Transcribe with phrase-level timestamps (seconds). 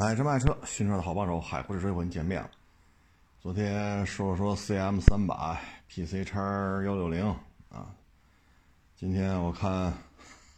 [0.00, 2.48] 买车卖车，新车的好帮手，海阔试车和您见面了。
[3.40, 6.40] 昨天说了说 CM 三百 PC 叉
[6.84, 7.26] 幺六零
[7.68, 7.92] 啊，
[8.94, 9.92] 今天我看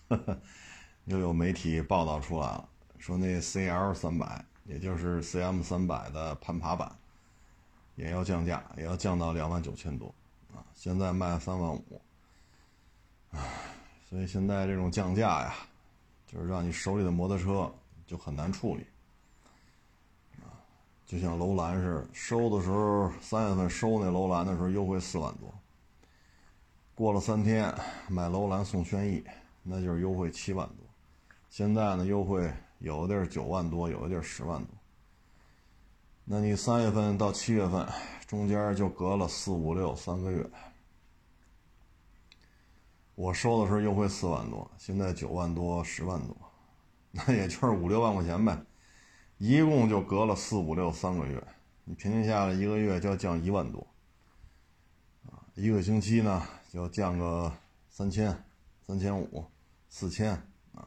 [0.08, 0.38] 呵呵
[1.06, 2.68] 又有媒体报道出来了，
[2.98, 6.94] 说那 CL 三百，也就是 CM 三百的攀爬版，
[7.94, 10.14] 也要降价，也要降到两万九千多
[10.54, 12.02] 啊，现在卖三万五，
[13.30, 13.40] 唉，
[14.06, 15.54] 所以现在这种降价呀，
[16.26, 17.74] 就是让你手里的摩托车
[18.06, 18.86] 就很难处理。
[21.10, 25.52] 就像楼兰似的，收的时候三月份收那楼兰的时候优惠四万多，
[26.94, 27.74] 过了三天
[28.06, 29.24] 买楼兰送轩逸，
[29.64, 30.86] 那就是优惠七万多。
[31.48, 34.72] 现在呢，优惠有的地儿九万多，有的地儿十万多。
[36.24, 37.84] 那你三月份到七月份
[38.28, 40.48] 中间就隔了四五六三个月，
[43.16, 46.36] 我收的时候优惠四万多，现在九万多十万多，
[47.10, 48.56] 那也就是五六万块钱呗。
[49.42, 51.42] 一共就隔了四五六三个月，
[51.84, 53.86] 你平均下来一个月就要降一万多，
[55.30, 57.50] 啊，一个星期呢就要降个
[57.88, 58.44] 三千、
[58.86, 59.46] 三千五、
[59.88, 60.32] 四千
[60.74, 60.86] 啊，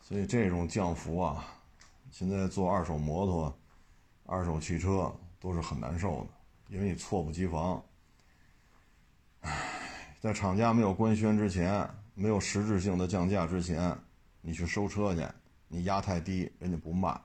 [0.00, 1.46] 所以这种降幅啊，
[2.10, 3.56] 现在做二手摩托、
[4.26, 7.80] 二手汽车都是很难受的，因为你措不及防。
[9.42, 13.96] 唉，在厂家没有官宣之前，没有实质性的降价之前，
[14.40, 15.24] 你去收车去。
[15.74, 17.20] 你压太低，人家不卖，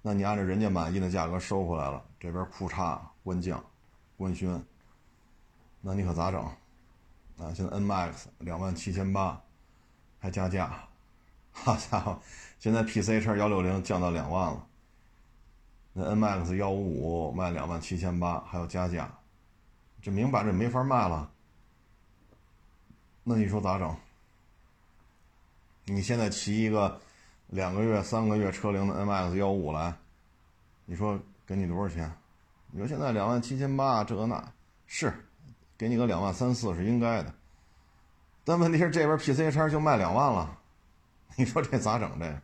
[0.00, 3.62] 那你按照人家满意的价格收回来了，这边库差官降，
[4.16, 4.64] 官宣，
[5.82, 6.42] 那你可咋整？
[7.36, 9.38] 啊，现在 N MAX 两万七千八，
[10.18, 10.88] 还加价，
[11.52, 12.18] 好家伙，
[12.58, 14.66] 现在 PC 叉幺六零降到两万了，
[15.92, 19.14] 那 N MAX 幺五五卖两万七千八，还要加价，
[20.00, 21.30] 这明摆着没法卖了，
[23.24, 23.94] 那你说咋整？
[25.84, 26.98] 你现在骑一个。
[27.48, 29.94] 两个月、三个月车龄的 MX 幺五来，
[30.84, 32.12] 你说给你多少钱？
[32.70, 34.52] 你说现在两万七千八，这个那
[34.86, 35.10] 是
[35.78, 37.32] 给你个两万三四是应该的，
[38.44, 40.58] 但问题是这边 PC 叉就卖两万了，
[41.36, 42.18] 你说这咋整？
[42.18, 42.40] 这，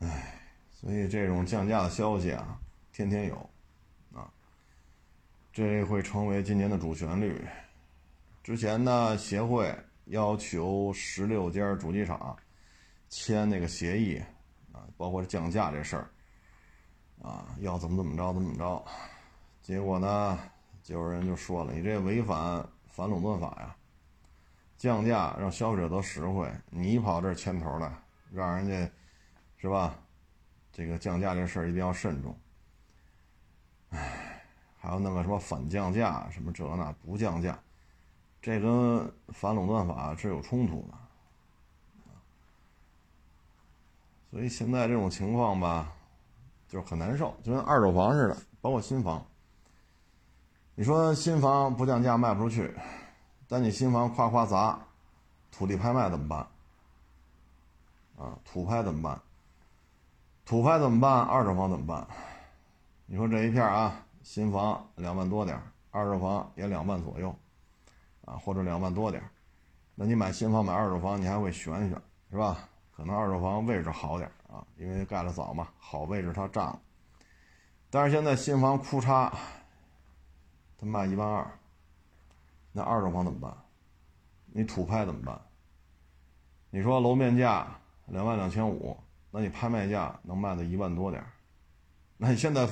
[0.00, 0.38] 唉，
[0.74, 2.58] 所以这种降价的消息啊，
[2.92, 3.50] 天天有
[4.14, 4.28] 啊，
[5.50, 7.42] 这会成为今年的主旋律。
[8.44, 12.36] 之前呢，协会要求十六家主机厂。
[13.18, 14.22] 签那个协议
[14.72, 16.10] 啊，包括降价这事儿
[17.22, 18.84] 啊，要怎么怎么着怎么着，
[19.62, 20.38] 结果呢，
[20.82, 23.74] 就有人就说了，你这违反反垄断法呀，
[24.76, 27.90] 降价让消费者得实惠，你跑这牵头来，
[28.30, 28.92] 让人家
[29.56, 29.98] 是吧？
[30.70, 32.38] 这个降价这事儿一定要慎重。
[33.88, 34.44] 唉，
[34.78, 37.58] 还有那个什么反降价什么这那不降价，
[38.42, 41.05] 这跟反垄断法是有冲突的。
[44.36, 45.90] 所以现在这种情况吧，
[46.68, 49.24] 就是很难受，就跟二手房似的，包括新房。
[50.74, 52.70] 你说新房不降价卖不出去，
[53.48, 54.78] 但你新房夸夸砸，
[55.50, 56.46] 土地拍卖怎么办？
[58.18, 59.18] 啊，土拍怎么办？
[60.44, 61.22] 土拍怎么办？
[61.22, 62.06] 二手房怎么办？
[63.06, 65.58] 你说这一片啊，新房两万多点
[65.90, 67.34] 二手房也两万左右，
[68.26, 69.22] 啊，或者两万多点
[69.94, 71.98] 那你买新房买二手房，你还会选选，
[72.30, 72.68] 是吧？
[72.96, 76.80] 可能二手房位置好点啊，因为盖的早嘛，好位置它占了。
[77.90, 79.30] 但是现在新房库差，
[80.78, 81.46] 它卖一万二，
[82.72, 83.54] 那二手房怎么办？
[84.46, 85.38] 你土拍怎么办？
[86.70, 87.68] 你说楼面价
[88.06, 88.96] 两万两千五，
[89.30, 91.22] 那你拍卖价能卖到一万多点
[92.16, 92.66] 那你现在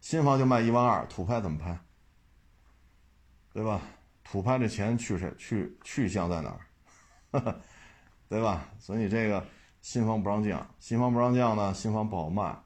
[0.00, 1.78] 新房就卖一万二，土拍怎么拍？
[3.52, 3.80] 对吧？
[4.24, 5.32] 土拍这钱去谁？
[5.38, 6.50] 去去向在哪
[7.30, 7.54] 儿？
[8.28, 8.68] 对吧？
[8.80, 9.46] 所以这个。
[9.80, 12.56] 新房不让降，新房不让降呢，新房不好卖。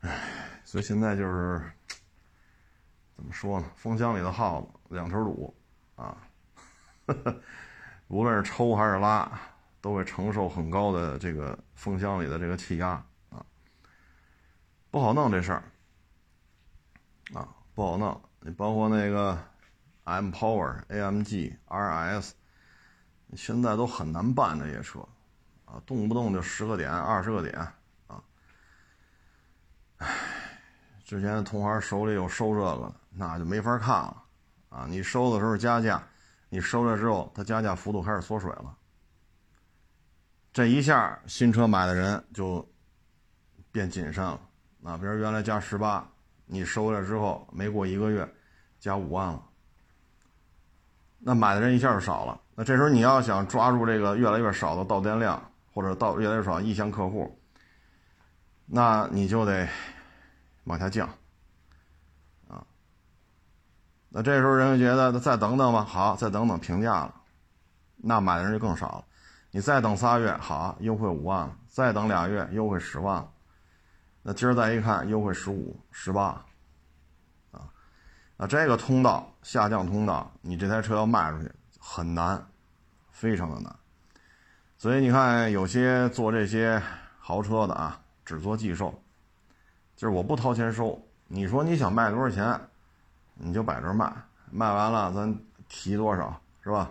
[0.00, 1.62] 唉，所以现在就是
[3.14, 3.66] 怎么说呢？
[3.76, 5.54] 风箱里的耗子两头堵
[5.96, 6.16] 啊！
[8.08, 9.30] 无论是抽还是拉，
[9.80, 12.90] 都会承受很高的这个风箱里的这个气压
[13.30, 13.44] 啊，
[14.90, 15.62] 不好弄这事儿
[17.34, 18.20] 啊，不好弄。
[18.40, 19.38] 你包括那个
[20.04, 22.32] M Power、AMG、RS，
[23.34, 25.06] 现在都很难办这些车。
[25.72, 27.54] 啊，动不动就十个点、二十个点，
[28.06, 28.22] 啊，
[29.96, 30.06] 唉，
[31.02, 34.22] 之前同行手里有收这个，那就没法看了，
[34.68, 36.06] 啊，你收的时候加价，
[36.50, 38.76] 你收了之后，它加价幅度开始缩水了，
[40.52, 42.70] 这一下新车买的人就
[43.70, 44.38] 变谨慎了，
[44.84, 46.06] 啊，比如原来加十八，
[46.44, 48.30] 你收了之后没过一个月，
[48.78, 49.42] 加五万了，
[51.18, 55.42] 那买的人一下就少了，那这时候你要想抓住这个越来越少的到店量。
[55.72, 57.40] 或者到越来越少意向客户，
[58.66, 59.68] 那你就得
[60.64, 61.08] 往下降，
[62.48, 62.64] 啊，
[64.08, 67.14] 那这时候人就觉得再等等吧，好，再等等平价了，
[67.96, 69.04] 那买的人就更少了。
[69.50, 73.30] 你再等仨月，好，优惠五万了；再等俩月，优惠十万了。
[74.22, 76.42] 那今儿再一看，优惠十五、十八，
[77.50, 77.68] 啊，
[78.36, 82.46] 那这个通道下降通道，你这台车要卖出去很难，
[83.10, 83.76] 非常的难。
[84.82, 86.82] 所以你看，有些做这些
[87.20, 88.00] 豪车的啊。
[88.24, 88.92] 只做寄售，
[89.94, 91.00] 就是我不掏钱收。
[91.28, 92.60] 你说你想卖多少钱，
[93.34, 94.12] 你就摆这卖，
[94.50, 95.38] 卖完了咱
[95.68, 96.90] 提多少，是吧？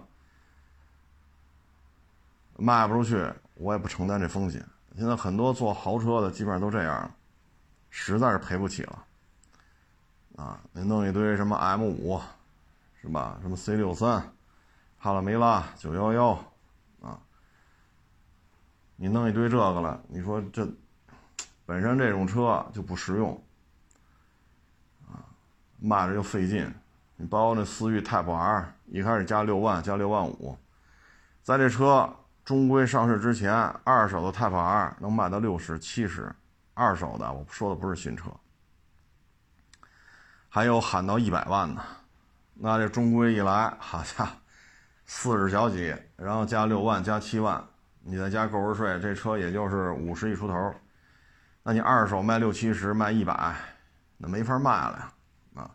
[2.55, 4.65] 卖不出去，我也不承担这风险。
[4.97, 7.11] 现在很多做豪车的基本上都这样，
[7.89, 9.03] 实在是赔不起了。
[10.37, 12.21] 啊，你弄一堆什么 M 五，
[13.01, 13.37] 是吧？
[13.41, 14.31] 什么 C 六三、
[14.97, 16.50] 帕拉梅拉、九幺幺，
[19.01, 20.63] 你弄一堆这个了，你说这？
[21.65, 23.33] 本身这种车就不实用，
[25.07, 25.25] 啊，
[25.80, 26.71] 卖着又费劲。
[27.15, 30.56] 你包括那思域 Type R，一开始加六万，加六万五，
[31.42, 32.15] 在这车
[32.45, 33.51] 中规上市之前，
[33.83, 36.31] 二手的 Type R 能卖到六十七十，
[36.75, 38.30] 二手的我说的不是新车，
[40.47, 41.81] 还有喊到一百万的，
[42.54, 44.31] 那这中规一来，好家伙，
[45.07, 47.65] 四十小几，然后加六万，加七万，
[48.03, 50.74] 你再加购置税，这车也就是五十一出头。
[51.63, 53.56] 那你二手卖六七十，卖一百，
[54.18, 55.71] 那没法卖了呀，啊！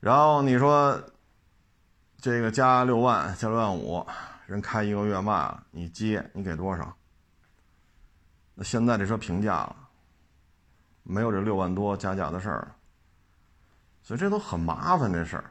[0.00, 1.00] 然后你说
[2.18, 4.04] 这个加六万，加六万五，
[4.46, 6.92] 人开一个月卖了，你接你给多少？
[8.54, 9.76] 那现在这车平价了，
[11.04, 12.76] 没有这六万多加价的事儿了，
[14.02, 15.44] 所以这都很麻烦这事儿，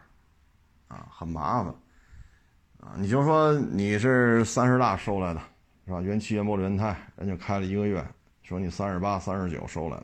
[0.89, 1.73] 啊，很麻烦，
[2.81, 2.93] 啊！
[2.97, 5.41] 你就说你是三十大收来的，
[5.89, 6.01] 是吧？
[6.01, 8.05] 原漆原玻璃轮胎，人家开了一个月。
[8.43, 9.99] 说你三十八、三十九收来，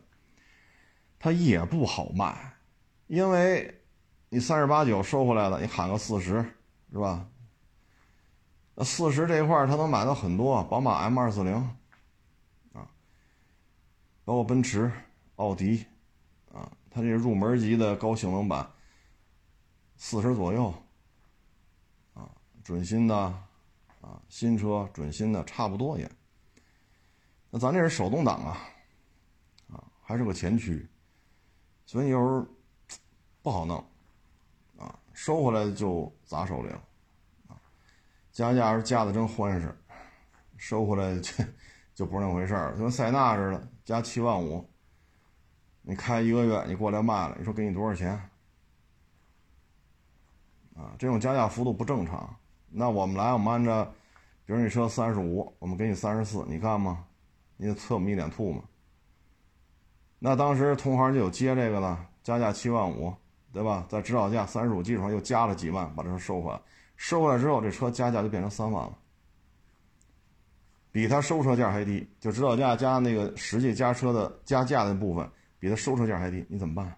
[1.20, 2.54] 他也不好卖，
[3.06, 3.82] 因为
[4.30, 6.44] 你三十八九收回来了，你喊个四十，
[6.92, 7.28] 是吧？
[8.74, 11.54] 那四十这一块他能买到很多，宝马 M 二四零，
[12.74, 12.90] 啊，
[14.24, 14.92] 包括奔驰、
[15.36, 15.86] 奥迪，
[16.52, 18.68] 啊，它这入门级的高性能版，
[19.98, 20.74] 四十左右，
[22.16, 22.30] 啊，
[22.64, 23.34] 准新的，
[24.06, 26.08] 啊，新车准新的差不多也。
[27.50, 28.58] 那咱这是手动挡啊，
[29.68, 30.88] 啊，还是个前驱，
[31.88, 32.46] 所以有时候
[33.42, 33.84] 不好弄，
[34.78, 36.84] 啊，收回来就砸手里了，
[37.48, 37.58] 啊，
[38.32, 39.76] 加价是加的真欢实，
[40.56, 41.44] 收回来就
[41.96, 44.70] 就不是那回事儿，就跟塞纳似的，加七万五，
[45.82, 48.12] 你开一个月，你过来卖了，你说给你多少钱？
[50.76, 52.38] 啊，这种加价幅度不正常。
[52.78, 53.86] 那我们来，我们按照，
[54.46, 57.06] 比如你车三十五，我们给你三十四，你干吗？
[57.56, 58.62] 你得啐我们一脸吐嘛？
[60.20, 63.14] 那当时同行就有接这个的，加价七万五，
[63.54, 63.86] 对吧？
[63.88, 66.60] 在指导价三十五基础上又加了几万，把这车收回来。
[66.98, 68.98] 收回来之后，这车加价就变成三万了，
[70.92, 72.06] 比他收车价还低。
[72.20, 75.30] 就指导价加那个实际加车的加价的部分，
[75.60, 76.94] 比他收车价还低，你怎么办？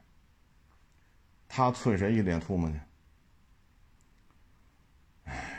[1.48, 2.80] 他啐谁一脸吐沫去？
[5.26, 5.57] 唉，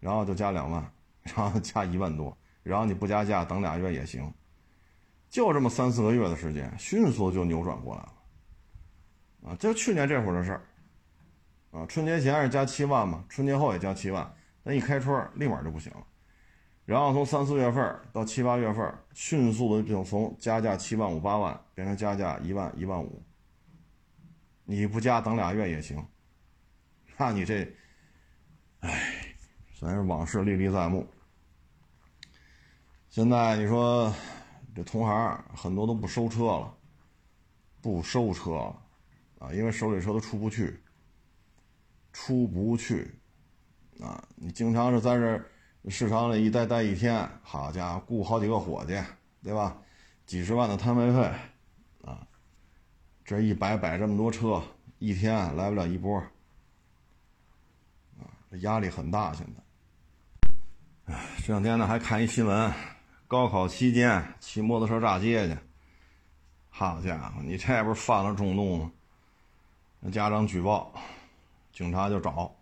[0.00, 2.36] 然后就加两万， 然后加一万多。
[2.62, 4.32] 然后你不加价，等俩月也行，
[5.30, 10.62] 就这么三四个月的时间，迅速就扭转过来了，啊，就去年这会儿的事儿，
[11.70, 16.04] 啊，春节前是加七万嘛，春节后也加七万，但一开春立马就不行了，
[16.84, 23.22] 然后从三四月份到七八月份，迅速的就从加价七万五八万变成加价一万一万五，
[24.64, 26.04] 你不加等俩月也行，
[27.16, 27.72] 那你这，
[28.80, 29.25] 唉，
[29.78, 31.06] 算是往事历历在目。
[33.10, 34.10] 现在你说
[34.74, 36.74] 这同行很多都不收车了，
[37.82, 38.82] 不收车了
[39.38, 40.80] 啊，因为手里车都出不去，
[42.14, 43.14] 出不去
[44.00, 44.26] 啊！
[44.34, 48.98] 你经常是在这市场里一待待一天，好家伙，雇好几个伙计，
[49.42, 49.76] 对吧？
[50.24, 51.30] 几十万的摊位费
[52.02, 52.26] 啊，
[53.26, 54.62] 这一摆摆这么多车，
[54.98, 56.18] 一天来不了一波
[58.18, 59.34] 啊，这压力很大。
[59.34, 59.62] 现在，
[61.06, 62.72] 哎，这两天呢还看一新闻。
[63.28, 65.56] 高考期间骑摩托车炸街去，
[66.68, 68.92] 好家伙，你这不是犯了重怒吗？
[70.00, 70.92] 那家长举报，
[71.72, 72.52] 警察就找，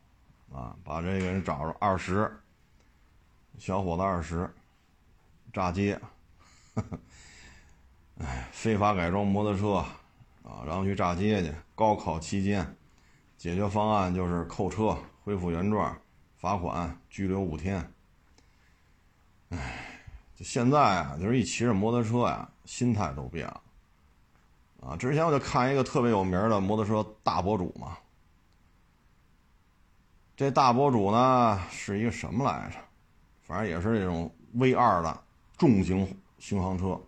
[0.52, 2.30] 啊，把这个人找着二十，
[3.58, 4.48] 小伙子二十，
[5.50, 5.98] 炸街，
[8.20, 9.76] 哎，非法改装摩托车，
[10.46, 11.50] 啊，然后去炸街去。
[11.74, 12.76] 高考期间，
[13.38, 15.98] 解决方案就是扣车、恢复原状、
[16.36, 17.92] 罚款、拘留五天，
[19.58, 19.80] 哎。
[20.36, 23.60] 就现在啊，就是一骑着摩托车呀，心态都变了。
[24.82, 27.96] 啊，之前我就看一个特别有名的摩托车大博主嘛。
[30.36, 32.78] 这大博主呢是一个什么来着？
[33.44, 35.22] 反正也是那种 V 二的
[35.56, 37.00] 重型巡航车。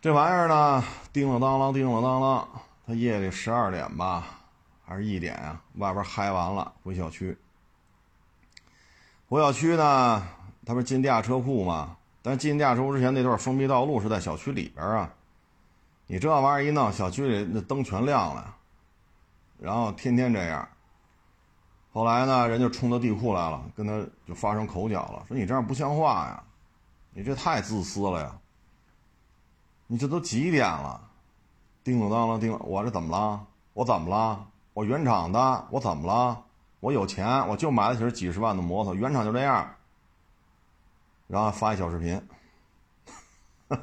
[0.00, 0.82] 这玩意儿呢，
[1.12, 2.46] 叮了当啷，叮了当啷，
[2.86, 4.26] 他夜里十二点吧，
[4.82, 5.62] 还是一点啊？
[5.74, 7.36] 外边嗨完了，回小区。
[9.28, 10.26] 回小区呢，
[10.70, 11.96] 他不是进地下车库吗？
[12.22, 15.12] 但进地下车库之前那段封闭道路是在小区里边啊。
[16.06, 18.54] 你这玩意儿一弄，小区里那灯全亮了，
[19.58, 20.68] 然后天天这样。
[21.92, 26.40] 后来呢，人就冲到地库来了，跟他就发生口角了，说你这样不像话呀，
[27.14, 28.38] 你这太自私了呀。
[29.88, 31.00] 你这都几点了？
[31.82, 33.44] 叮了当啷叮，我这怎么了？
[33.72, 34.46] 我怎么了？
[34.72, 36.44] 我原厂的，我怎么了？
[36.78, 39.68] 我有钱，我就买得起几十万的摩托，原厂就这样。
[41.30, 42.20] 然后发一小视频。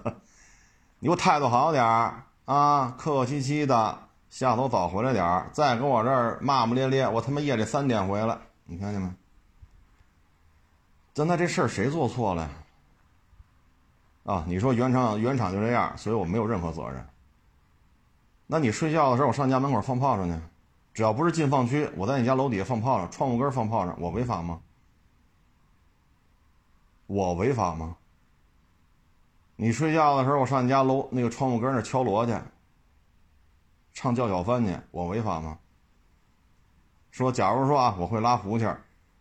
[1.00, 4.00] 你给我态度好点儿啊，客客气气的，
[4.30, 9.10] 下头早回来点儿，再跟我这儿骂骂咧咧，我他妈夜里三点回来，你看见没？
[11.14, 12.50] 咱那这事儿谁做错了？
[14.26, 17.08] 啊，你说原厂原厂就这样，所以我没有任何责任。
[18.46, 20.38] 那你睡觉的时候，我上你家门口放炮仗去，
[20.94, 24.60] 只要不是禁放区，我在你家楼底下放炮仗，窗户根放炮仗，我违法吗？
[27.08, 27.98] 我违法吗？
[29.56, 32.34] 你睡觉的时候，我上你家楼那个窗户根那敲锣去，
[33.94, 35.58] 唱叫小番去，我违法吗？
[37.10, 38.72] 说，假如说啊，我会拉胡琴，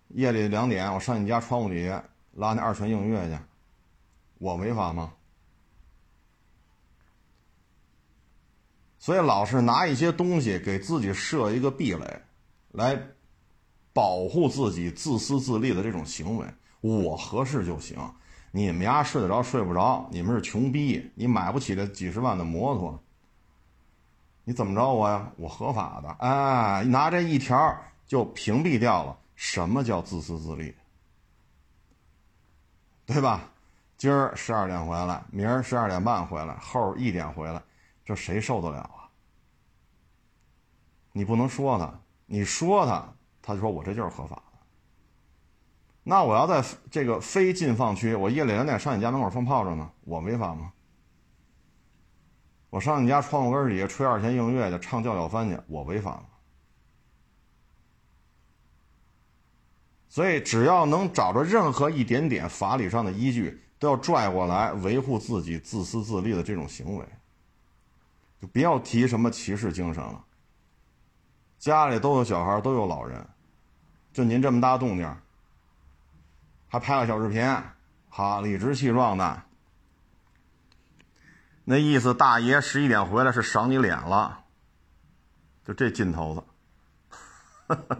[0.09, 3.39] 夜里两点我上你家窗户底下拉那二泉映月去，
[4.39, 5.15] 我违法吗？
[8.99, 12.23] 所以老是拿一些东西给自己设一个壁垒，
[12.73, 13.01] 来
[13.93, 16.47] 保护自己自私自利的这种行为，
[16.87, 17.99] 我合适就行。
[18.53, 20.09] 你们家睡得着睡不着？
[20.11, 22.99] 你们是穷逼，你买不起这几十万的摩托，
[24.45, 25.31] 你怎么着我呀？
[25.37, 27.77] 我合法的，哎，拿这一条
[28.07, 30.75] 就屏蔽掉了什么叫自私自利，
[33.05, 33.51] 对吧？
[33.99, 37.63] 今儿十二点回来，明儿十二点半回来，后一点回来，
[38.05, 39.09] 这谁受得了啊？
[41.13, 41.93] 你不能说他，
[42.25, 43.07] 你说他，
[43.43, 44.43] 他就说我这就是合法。
[46.09, 50.73] 那我要在这个非禁放区，我夜里两点上你家门口放炮仗呢，我违法吗？
[52.71, 56.23] 我上你家窗户根底下吹二泉映月去，唱叫小番去，我违法吗？
[60.09, 67.05] 所以只要能找着任何一点点法理上的依据，都要拽过来维护自己自私自利的这种行为，
[68.41, 70.25] 就不要提什么骑士精神了。
[71.59, 73.27] 家里都有小孩，都有老人，
[74.13, 75.17] 就您这么大动静。
[76.69, 77.57] 还拍个小视频，
[78.09, 79.43] 好理直气壮的，
[81.65, 84.41] 那意思大爷十一点回来是赏你脸了，
[85.65, 86.43] 就这劲头子。
[87.69, 87.99] 哈 哈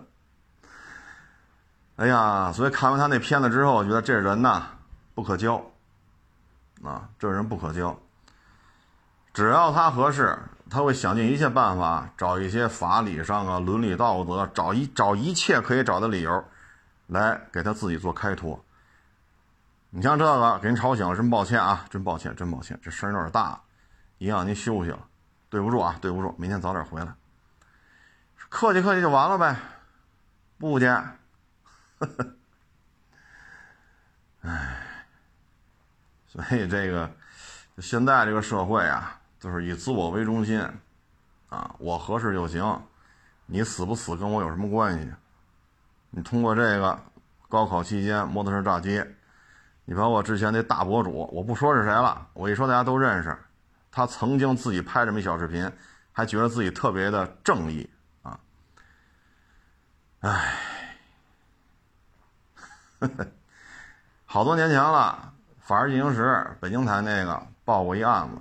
[1.97, 4.69] 哎呀，所以看完他那片子之后，我觉得这人呐
[5.15, 5.57] 不可交，
[6.85, 7.99] 啊，这人不可交。
[9.33, 16.45] 只要他合适，他会想尽一切办法，找一些法理上啊、伦理道德，找一找一切可以找的理由。
[17.07, 18.63] 来给他自己做开脱。
[19.91, 23.61] 你像这个给您吵醒了，真抱歉啊，真抱歉，真抱歉，这声有点大，
[24.19, 25.07] 影响您休息了，
[25.49, 27.15] 对不住啊，对不住，明天早点回来。
[28.49, 29.57] 客气客气就完了呗，
[30.59, 30.87] 不去。
[34.43, 34.77] 唉，
[36.27, 37.11] 所以这个
[37.79, 40.61] 现在这个社会啊，就是以自我为中心
[41.49, 42.83] 啊，我合适就行，
[43.47, 45.11] 你死不死跟我有什么关系？
[46.11, 46.99] 你通过这个
[47.49, 49.07] 高考期间摩托车炸街，
[49.85, 53.37] 你把我之前那大博主，我不说是谁了，我一说大家都认识，
[53.91, 55.71] 他曾经自己拍这么一小视频，
[56.13, 57.89] 还觉得自己特别的正义
[58.23, 58.41] 啊，
[60.21, 60.55] 唉，
[64.25, 65.33] 好多年前了，
[65.67, 66.23] 《法制进行时》
[66.61, 68.41] 北京台那个报过一案子，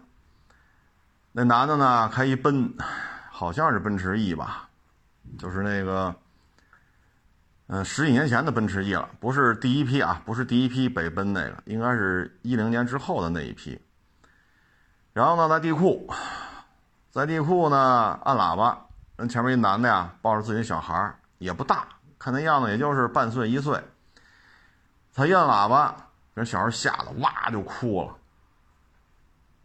[1.34, 2.74] 那男的呢开一奔，
[3.30, 4.70] 好像是奔驰 E 吧，
[5.38, 6.16] 就是那个。
[7.68, 13.82] 嗯，十几年前的奔驰 E 了，不是第一批啊，不是第一批北奔那个，应该是一零年之后的那一批。
[15.14, 16.08] 然后呢，在地库，
[17.10, 18.86] 在地库呢按喇叭，
[19.18, 21.88] 人前面一男的呀，抱着自己小孩也不大，
[22.20, 23.82] 看那样子也就是半岁一岁。
[25.16, 25.96] 他一按喇叭，
[26.36, 28.16] 人小孩吓得哇就哭了。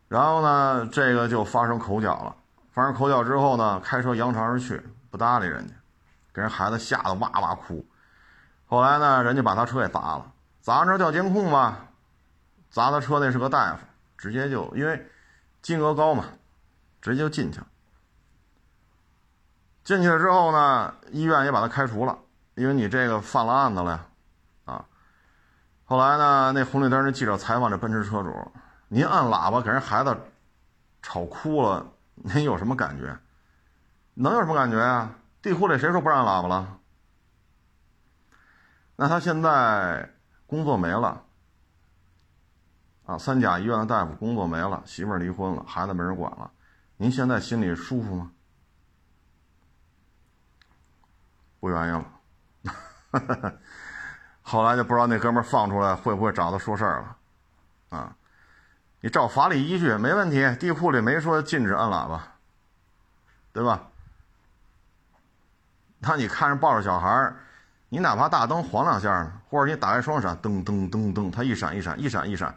[0.09, 2.35] 然后呢，这个就发生口角了，
[2.73, 4.80] 发生口角之后呢，开车扬长而去，
[5.11, 5.75] 不搭理人家，
[6.33, 7.85] 给人孩子吓得哇哇哭。
[8.70, 11.88] 后来呢，人家把他车给砸了，砸完之后调监控吧，
[12.70, 13.80] 砸他车那是个大夫，
[14.16, 15.10] 直接就因为
[15.60, 16.26] 金额高嘛，
[17.02, 17.66] 直接就进去了。
[19.82, 22.16] 进去了之后呢，医院也把他开除了，
[22.54, 24.06] 因为你这个犯了案子了呀，
[24.66, 24.84] 啊。
[25.84, 28.52] 后来呢，那红绿灯那记者采访这奔驰车主
[28.86, 30.16] ：“您按喇叭给人孩子
[31.02, 31.84] 吵哭了，
[32.14, 33.18] 您有什么感觉？
[34.14, 35.12] 能有什么感觉啊？
[35.42, 36.76] 地库里谁说不按喇叭了？
[39.00, 40.11] 那他现在
[40.47, 41.25] 工作没了。”
[43.07, 46.50] 啊，三甲医院的大夫工作没了，媳妇儿离婚了，孩子没人管了，
[46.99, 48.30] 您现在心里舒服吗？
[51.61, 52.04] 不愿意了。
[54.42, 57.16] 后来就不知道那哥们儿放出来会不会找他说事儿了。
[57.88, 58.14] 啊，
[59.00, 62.35] 你照法理依据没问题，地库里没说禁止按喇叭，
[63.54, 63.88] 对吧？
[66.00, 67.37] 那你看着抱着小孩儿，
[67.90, 72.54] 你哪怕大灯晃两下呢，或者你打开双闪，噔噔噔噔，它一闪一闪，一闪一闪。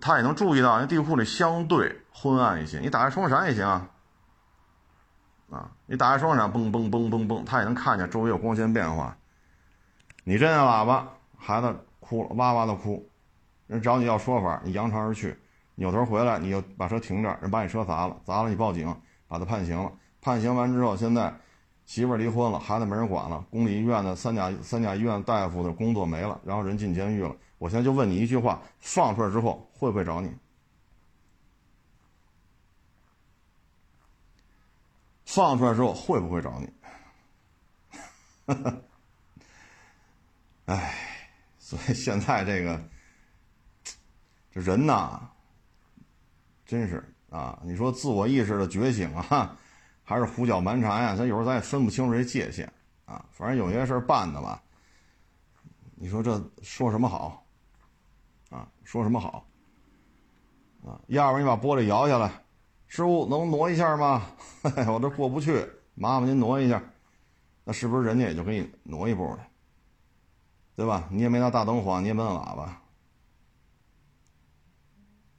[0.00, 2.80] 他也能注意到，那地库里相对昏暗一些。
[2.80, 3.88] 你打开双闪也行啊，
[5.50, 9.16] 啊，你打开双闪，嘣嘣嘣嘣嘣，他也能看见周围有光线变化。
[10.24, 11.08] 你震下喇叭，
[11.38, 13.08] 孩子哭了，哇哇的哭，
[13.68, 15.38] 人找你要说法，你扬长而去，
[15.76, 18.92] 扭头回来，你就把车停这儿，人把你车砸了，砸了你报警，
[19.28, 19.92] 把他判刑了。
[20.20, 21.32] 判刑完之后，现在
[21.84, 27.36] 媳妇离婚了，孩子没人管了，公立医院的三甲三甲医院大夫的工作没了，然后人进监狱了。
[27.58, 30.32] 我现在就问你一句话：放出来之后会不会找你？
[35.24, 36.68] 放出来之后会不会找你？
[38.46, 38.76] 哈哈
[40.66, 40.94] 哎，
[41.58, 42.80] 所以现在这个
[44.50, 45.20] 这人呐，
[46.66, 47.58] 真是啊！
[47.64, 49.56] 你说自我意识的觉醒啊，
[50.04, 51.16] 还是胡搅蛮缠呀？
[51.16, 52.70] 咱有时候咱也分不清楚这界限
[53.04, 53.24] 啊。
[53.30, 54.62] 反正有些事儿办的吧，
[55.94, 57.44] 你说这说什么好？
[58.50, 59.46] 啊，说什么好？
[60.84, 62.30] 啊，要不然你把玻璃摇下来，
[62.88, 64.22] 师傅能挪一下吗？
[64.62, 66.82] 我这过不去，麻烦您挪一下。
[67.64, 69.46] 那是不是人家也就给你挪一步了？
[70.74, 71.06] 对吧？
[71.10, 72.82] 你也没拿大灯晃，你也没摁喇叭。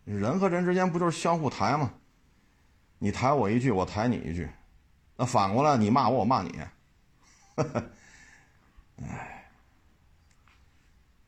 [0.06, 1.92] 人和人之间不就是相互抬吗？
[3.04, 4.50] 你抬我一句，我抬你一句，
[5.18, 6.58] 那反过来你骂我，我骂你。
[9.04, 9.52] 哎。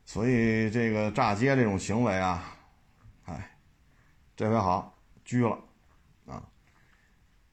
[0.06, 2.56] 所以这个炸街这种行为啊，
[3.26, 3.58] 哎，
[4.34, 5.58] 这回好拘了，
[6.24, 6.42] 啊，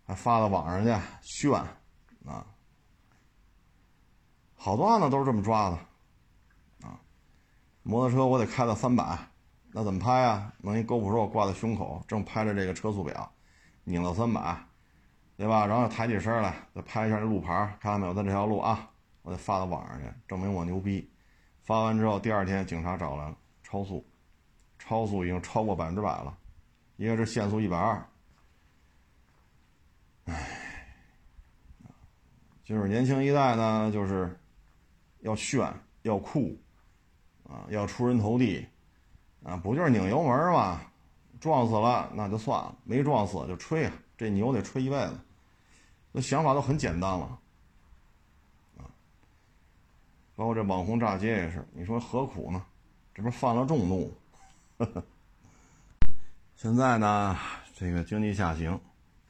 [0.06, 0.90] 还发到网上去
[1.22, 1.60] 炫，
[2.26, 2.48] 啊，
[4.56, 5.76] 好多案子都是这么抓的，
[6.88, 6.98] 啊，
[7.82, 9.20] 摩托车我得开到三百，
[9.74, 10.54] 那怎么拍啊？
[10.60, 13.33] 弄一 GoPro 挂在胸口，正拍着这个车速表，
[13.84, 14.58] 拧到三百，
[15.38, 15.66] 对吧？
[15.66, 18.14] 然后抬起身来，再拍一下这路牌，看到没有？
[18.14, 18.90] 在这条路啊，
[19.22, 21.10] 我得发到网上去，证明我牛逼。
[21.64, 24.06] 发完之后，第二天警察找来了，超速，
[24.78, 26.38] 超速已经超过百分之百了，
[26.98, 28.06] 因为这限速一百二。
[30.26, 30.36] 唉，
[32.64, 34.40] 就是年轻一代呢，就是
[35.20, 36.58] 要炫，要酷，
[37.44, 38.66] 啊，要出人头地，
[39.44, 40.82] 啊，不就是拧油门吗，
[41.44, 45.20] 撞死了那就算了，没撞死就吹啊，这牛得吹一辈子，
[46.14, 47.38] 那想法都很简单了。
[50.38, 52.66] 包括这网红炸街也是，你说何苦呢？
[53.14, 54.18] 这不犯了众怒。
[56.56, 57.38] 现在呢，
[57.76, 58.80] 这个经济下行，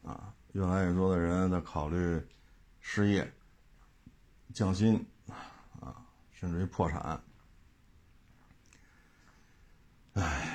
[0.04, 2.21] 啊，越来越多的人在考虑
[2.80, 3.28] 失业、
[4.54, 5.04] 降薪，
[5.82, 7.19] 啊，甚至于破产。
[10.13, 10.53] 唉，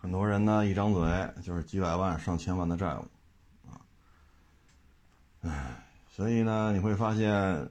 [0.00, 1.02] 很多人呢，一张嘴
[1.42, 3.04] 就是几百万、上千万的债务，
[3.68, 3.80] 啊，
[5.42, 7.70] 唉，所以呢，你会发现，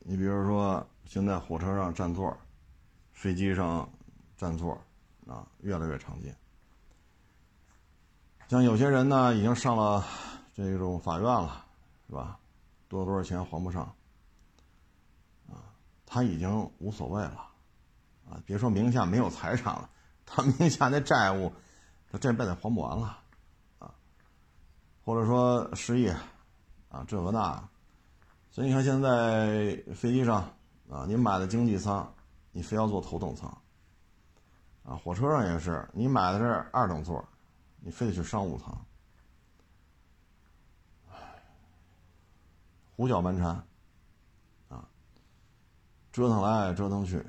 [0.00, 0.86] 你比如说。
[1.10, 2.36] 现在火车上占座，
[3.14, 3.88] 飞机上
[4.36, 4.78] 占座，
[5.26, 6.36] 啊，越来越常见。
[8.50, 10.04] 像有些人呢，已经上了
[10.52, 11.64] 这种法院了，
[12.06, 12.38] 是吧？
[12.88, 13.84] 多多少钱还不上，
[15.48, 15.72] 啊，
[16.04, 17.48] 他已经无所谓了，
[18.28, 19.88] 啊，别说名下没有财产了，
[20.30, 21.52] 他名下那债务，
[22.10, 23.18] 他这辈子还不完了，
[23.78, 23.94] 啊，
[25.04, 26.16] 或者说失业，
[26.88, 27.68] 啊，这个那，
[28.50, 30.48] 所以你看现在飞机上。
[30.90, 32.14] 啊，你买的经济舱，
[32.50, 33.46] 你非要坐头等舱。
[34.84, 37.22] 啊，火车上也是，你买的是二等座，
[37.80, 38.86] 你非得去商务舱。
[42.96, 43.62] 胡搅蛮缠，
[44.68, 44.88] 啊，
[46.10, 47.22] 折腾来折腾去。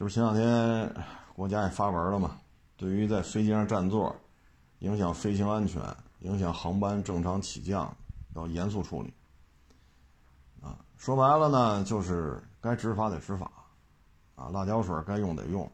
[0.00, 2.40] 这不前两天国家也发文了嘛？
[2.74, 4.16] 对于在飞机上占座，
[4.78, 5.78] 影响飞行安全、
[6.20, 7.94] 影响航班正常起降，
[8.34, 9.12] 要严肃处理。
[10.62, 13.52] 啊说白了呢，就是该执法得执法，
[14.36, 15.70] 啊，辣椒水该用得用，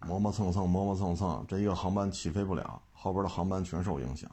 [0.00, 4.30] 磨磨蹭蹭，磨磨蹭蹭，这一个航班起飞不了，后边的航班全受影响。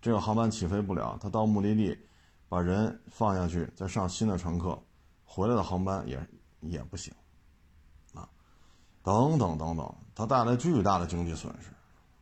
[0.00, 1.98] 这个航班起飞不了，他到目的地，
[2.48, 4.80] 把人放下去，再上新的乘客，
[5.24, 6.24] 回来的航班也
[6.60, 7.12] 也不行，
[9.04, 11.68] 等等等等，它带来巨大的经济损失。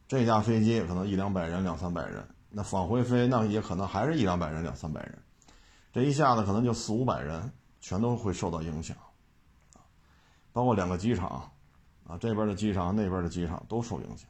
[0.06, 5.18] 这架飞机可能一两百人、两三百人，那返回飞那也可能还是一两百人、两三百人，
[5.92, 8.94] 这一下子可能就四五百人，全都会受到影响，
[9.74, 9.80] 啊，
[10.52, 11.50] 包括两个机场，
[12.06, 14.28] 啊，这边的机场、那边的机场都受影响，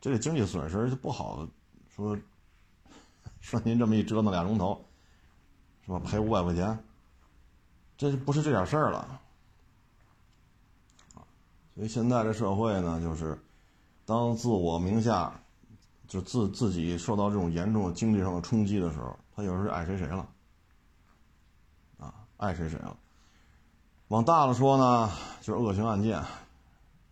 [0.00, 1.48] 这个经济损失就不好
[1.88, 2.18] 说。
[3.40, 4.84] 说您这么一折腾俩钟头，
[5.84, 5.98] 是吧？
[5.98, 6.78] 赔五百块钱，
[7.96, 9.20] 这不是这点事儿了，
[11.74, 13.38] 所以现在这社会呢，就是。
[14.04, 15.32] 当自我名下
[16.08, 20.28] 就自自己受到这种严重经济上的冲击的时候，他有时候爱谁谁了，
[21.98, 22.96] 啊，爱谁谁了。
[24.08, 25.08] 往大了说呢，
[25.40, 26.20] 就是恶性案件，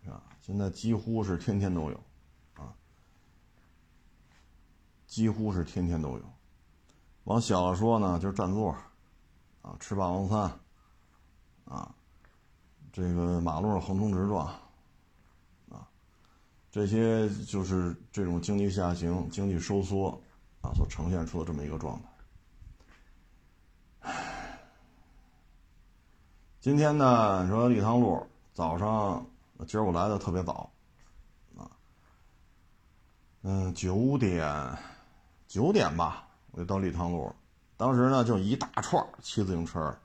[0.03, 0.21] 是吧？
[0.41, 1.99] 现在几乎是天天都有，
[2.55, 2.75] 啊，
[5.07, 6.23] 几乎是天天都有。
[7.23, 8.75] 往小了说呢，就是占座，
[9.61, 10.59] 啊，吃霸王餐，
[11.63, 11.95] 啊，
[12.91, 14.45] 这个马路上横冲直撞。
[14.45, 15.87] 啊
[16.71, 20.09] 这些就是这种经济下行、经济收缩
[20.61, 22.07] 啊所呈现出的这么一个状态。
[26.61, 29.25] 今天呢，你说立汤路早上，
[29.67, 30.71] 今儿我来的特别早，
[31.57, 31.67] 啊，
[33.41, 34.77] 嗯，九点
[35.47, 37.35] 九点吧，我就到立汤路，
[37.75, 39.97] 当时呢就一大串骑自行车，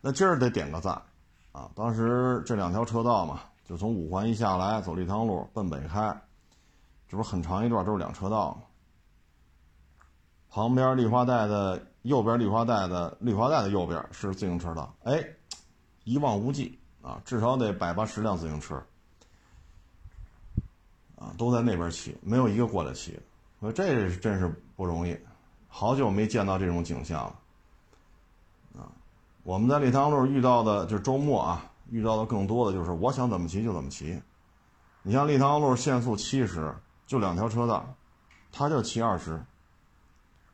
[0.00, 1.02] 那今儿得点个赞，
[1.58, 3.40] 啊，当时这两条车道嘛。
[3.64, 6.18] 就从五环一下来，走立汤路奔北开，
[7.06, 8.62] 这不是很长一段都是两车道吗？
[10.48, 15.22] 旁边绿化带的右边，绿化带的绿化带的右边是自行车道，哎，
[16.04, 18.82] 一望无际啊，至少得百八十辆自行车
[21.16, 23.20] 啊，都在那边骑，没有一个过来骑。
[23.60, 25.14] 说这真是不容易，
[25.66, 27.38] 好久没见到这种景象了！
[29.48, 31.64] 我们在立汤路遇到的，就是周末啊。
[31.88, 34.20] 遇到的更多的就是我想怎么骑就怎么骑，
[35.00, 36.70] 你像立汤路限速七十，
[37.06, 37.82] 就两条车道，
[38.52, 39.42] 他就骑二十，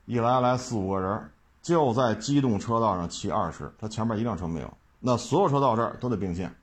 [0.05, 1.29] 一来来四五个人，
[1.61, 6.55] 就在机动车道上骑二十，他前面一辆车没有，那所有车到这儿都得并线，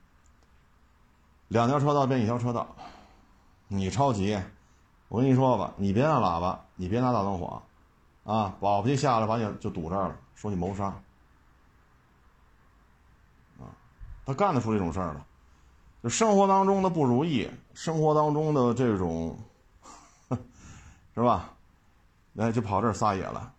[1.48, 2.66] 两条车道变一条车道，
[3.68, 4.40] 你超级，
[5.08, 7.62] 我跟你说吧，你别按喇叭，你别拿大灯晃，
[8.24, 10.94] 啊，保不齐下来把你就堵这儿了，说你谋杀。
[14.24, 15.26] 他干得出这种事儿了，
[16.02, 19.38] 就生活当中的不如意，生活当中的这种，
[21.14, 21.50] 是吧？
[22.36, 23.52] 哎，就跑这儿撒野了。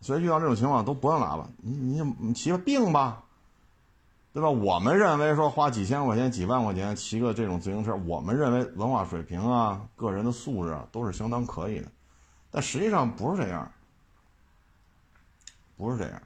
[0.00, 3.22] 所以遇到这种情况都不按喇叭，你你你骑个病吧，
[4.32, 4.48] 对吧？
[4.48, 11.88] 我们认为说花几千块钱、几万块钱骑个这种自行车，我们认为文化水平啊、个人的素质啊都是相当可以的，
[12.50, 13.70] 但实际上不是这样，
[15.76, 16.22] 不是这样。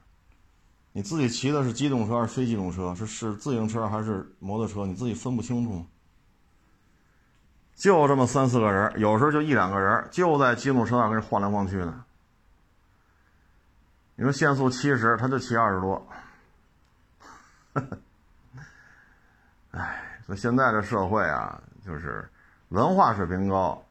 [0.93, 2.95] 你自己骑的是机动车还是非机动车？
[2.95, 4.85] 是是自行车还是摩托车？
[4.85, 5.85] 你自己分不清楚。
[7.75, 12.05] 就这么三四个人，有时候就一两个人，就在机动车上跟人晃来晃去的。
[14.15, 16.07] 你说限速七十，他就骑二十多。
[19.73, 22.29] 哎，所以现在这社会啊，就是
[22.69, 23.83] 文化水平高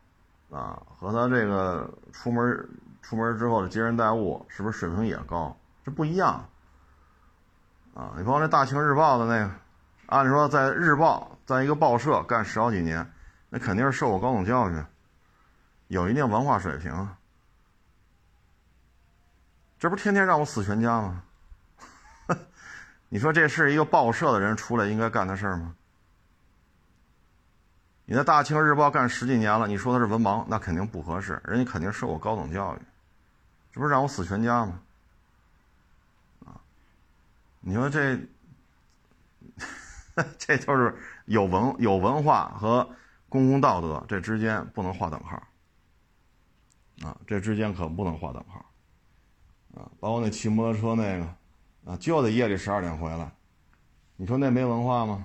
[0.52, 2.70] 啊，和他这个出门
[3.02, 5.58] 出门之后的接人待物，是不是水平也高？
[5.84, 6.48] 这不一样。
[8.02, 9.52] 啊，你包括那《大清日报》的那个，
[10.08, 13.08] 按理说在日报，在一个报社干十好几年，
[13.48, 14.84] 那肯定是受过高等教育，
[15.88, 17.10] 有一定文化水平。
[19.78, 21.22] 这不天天让我死全家吗？
[23.08, 25.76] 你说这是一个报社的人出来应该干的事儿吗？
[28.06, 32.80] 你在《大清日报》干十几年了，你说他是文盲，那肯定不合适，人家肯定受过高等教育，
[33.72, 34.80] 这不是让我死全家吗？
[37.64, 38.20] 你说这，
[40.40, 42.90] 这就是有文有文化和
[43.30, 45.36] 公共道德这之间不能划等号，
[47.08, 48.66] 啊，这之间可不能划等号，
[49.80, 51.26] 啊，包括那骑摩托车那个，
[51.92, 53.32] 啊，就得夜里十二点回来，
[54.16, 55.24] 你说那没文化吗？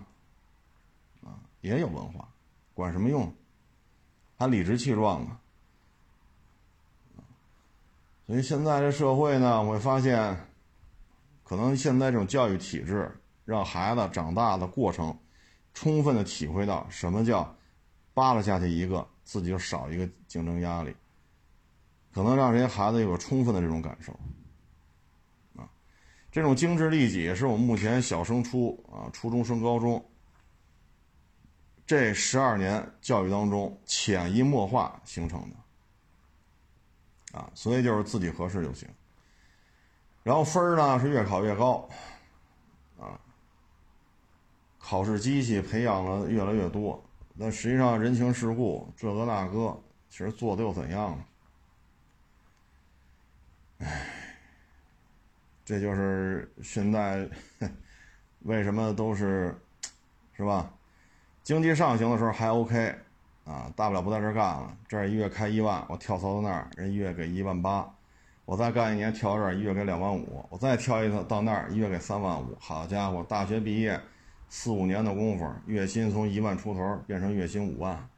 [1.24, 2.28] 啊，也有文化，
[2.74, 3.34] 管什么用？
[4.36, 5.38] 还理直气壮呢，
[8.26, 10.36] 所以现在这社会呢，我会发现。
[11.48, 13.08] 可能现在这种教育体制，
[13.44, 15.16] 让孩子长大的过程，
[15.72, 17.56] 充分的体会到什么叫
[18.12, 20.92] 扒拉下去一个，自己就少一个竞争压力。
[22.12, 24.12] 可能让这些孩子有充分的这种感受。
[25.54, 25.70] 啊，
[26.32, 30.04] 这种精致利己是我们目前小升初啊、初中升高中
[31.86, 38.88] 这十二年教育当中潜移默化形成的，啊，所以就是自己合适就行。
[40.26, 41.88] 然后分呢是越考越高，
[42.98, 43.14] 啊，
[44.76, 47.00] 考试机器培养了越来越多，
[47.38, 51.24] 但实际上人情世故这个那个，其实做的又怎样呢？
[53.78, 53.86] 唉，
[55.64, 57.30] 这就是现在
[58.40, 59.56] 为什么都是，
[60.32, 60.68] 是吧？
[61.44, 62.92] 经济上行的时候还 OK，
[63.44, 64.76] 啊，大不了不在这干了。
[64.88, 67.88] 这儿一月开一万，我跳槽到那儿，人一月给一万八，
[68.46, 72.56] 我再干一年跳这儿，一月给两万五，我再跳一次到那儿，一月给三万五。
[72.60, 74.00] 好家伙，大学毕业
[74.48, 78.08] 四五年的功夫，月薪从一万出头变成月薪五万，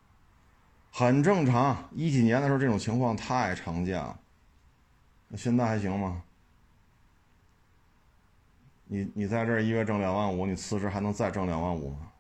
[0.92, 1.88] 很正常。
[1.92, 4.20] 一几年的时候这种情况太常见了。
[5.28, 6.22] 那现在还行吗？
[8.84, 12.12] 你你在这儿一月挣两万五，你辞职还能再挣两万五吗？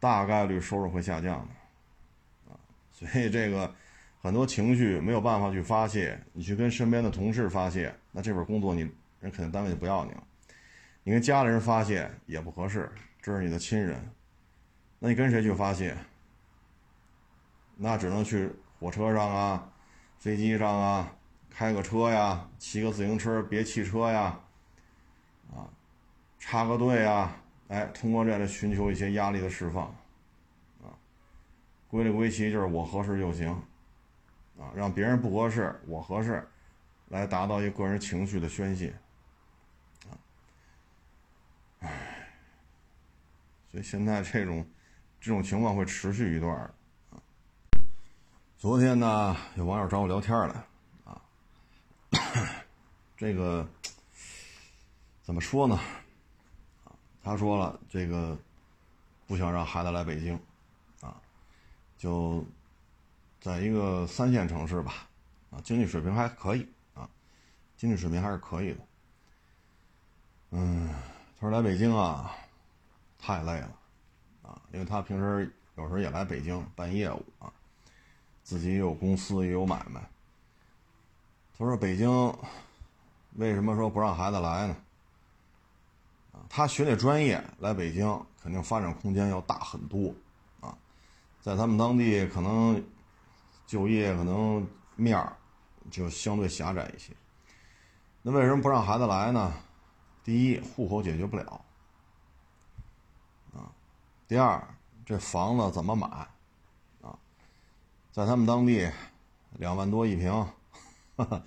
[0.00, 2.58] 大概率收入会下降的，啊，
[2.92, 3.72] 所以这个
[4.22, 8.80] 很多情绪没有办法去发泄，你去跟身边的同事发泄，那这份工作你
[9.20, 10.22] 人肯定单位就不要你了。
[11.02, 12.90] 你跟家里人发泄也不合适，
[13.22, 13.98] 这是你的亲人，
[14.98, 15.96] 那你跟谁去发泄？
[17.76, 19.72] 那只能去火车上啊，
[20.18, 21.12] 飞机上啊。
[21.52, 24.38] 开个车呀，骑个自行车，别汽车呀，
[25.52, 25.66] 啊，
[26.38, 29.86] 插个队呀，哎，通过这来寻求一些压力的释放，
[30.80, 30.94] 啊，
[31.88, 33.60] 归了归齐就是我合适就行，
[34.60, 36.46] 啊，让别人不合适，我合适，
[37.08, 38.94] 来达到一个人情绪的宣泄，
[40.08, 40.12] 啊，
[41.80, 42.28] 唉，
[43.70, 44.64] 所以现在这种
[45.18, 46.54] 这种情况会持续一段
[47.10, 47.20] 啊。
[48.58, 50.54] 昨天呢，有网友找我聊天来。
[51.04, 51.20] 啊
[53.16, 53.68] 这个
[55.22, 55.78] 怎么说呢？
[57.22, 58.36] 他说了，这个
[59.26, 60.34] 不想让孩子来北京，
[61.02, 61.20] 啊，
[61.98, 62.42] 就
[63.40, 65.08] 在一个三线城市吧，
[65.50, 67.08] 啊，经济水平还可以，啊，
[67.76, 68.80] 经济水平还是可以的。
[70.50, 70.88] 嗯，
[71.38, 72.34] 他说来北京啊，
[73.18, 73.72] 太累了，
[74.42, 77.50] 啊，因为他平时有时候也来北京办业务啊，
[78.42, 80.00] 自己也有公司也有买卖。
[81.56, 82.10] 他说：“北京
[83.36, 84.76] 为什么说不让孩子来呢？
[86.32, 88.06] 啊，他学那专业来北京，
[88.42, 90.14] 肯定发展空间要大很多，
[90.60, 90.76] 啊，
[91.40, 92.82] 在他们当地可能
[93.70, 95.32] 就业可能面儿
[95.92, 97.12] 就相对狭窄一些。
[98.20, 99.52] 那为什么不让孩子来呢？
[100.24, 101.64] 第一，户口解决不了，
[103.54, 103.70] 啊，
[104.26, 104.60] 第二，
[105.06, 106.08] 这房子怎么买？
[107.00, 107.16] 啊，
[108.10, 108.90] 在他们当地
[109.52, 110.44] 两万多一平。”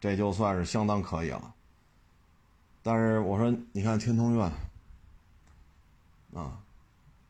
[0.00, 1.54] 这就算是相当可以了，
[2.82, 4.52] 但是我说，你看天通苑，
[6.34, 6.60] 啊，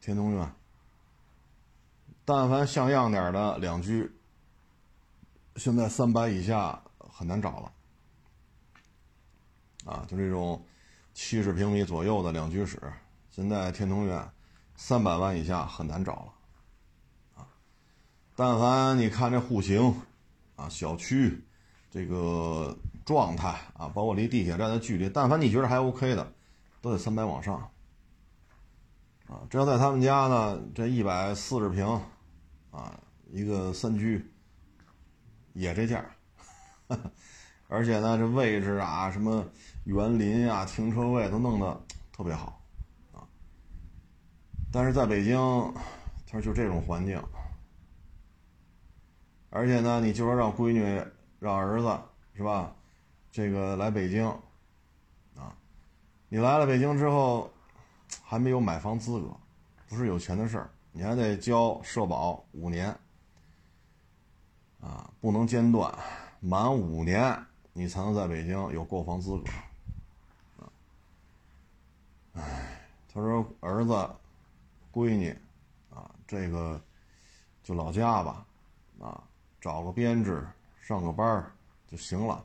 [0.00, 0.50] 天通苑，
[2.24, 4.10] 但凡像样点的两居，
[5.58, 7.72] 现在三百以下很难找了，
[9.84, 10.64] 啊，就这种
[11.12, 12.80] 七十平米左右的两居室，
[13.30, 14.30] 现在天通苑
[14.76, 17.48] 三百万以下很难找了，啊，
[18.36, 20.00] 但凡你看这户型，
[20.56, 21.44] 啊，小区。
[21.90, 26.34] 这个状态啊，包括离地铁站的距离，但凡你觉得还 OK 的，
[26.82, 27.56] 都得三百往上，
[29.26, 31.86] 啊，这要在他们家呢，这一百四十平，
[32.70, 34.22] 啊，一个三居，
[35.52, 36.04] 也这价，
[37.68, 39.46] 而且呢，这位置啊，什么
[39.84, 42.60] 园林啊，停车位都弄得特别好，
[43.12, 43.26] 啊，
[44.72, 45.36] 但是在北京，
[46.26, 47.22] 他说就这种环境，
[49.50, 51.02] 而且呢，你就说让闺女。
[51.40, 51.96] 让儿子
[52.34, 52.74] 是吧？
[53.30, 54.26] 这个来北京，
[55.36, 55.54] 啊，
[56.28, 57.48] 你来了北京之后，
[58.24, 59.28] 还没有买房资格，
[59.88, 62.92] 不是有钱的事儿，你还得交社保五年，
[64.80, 65.92] 啊，不能间断，
[66.40, 67.36] 满五年
[67.72, 69.50] 你才能在北京有购房资格，
[72.34, 74.08] 哎，他说儿子、
[74.92, 75.36] 闺女，
[75.90, 76.80] 啊，这个
[77.62, 78.46] 就老家吧，
[79.00, 79.22] 啊，
[79.60, 80.46] 找个编制。
[80.80, 81.44] 上个班
[81.86, 82.42] 就行了。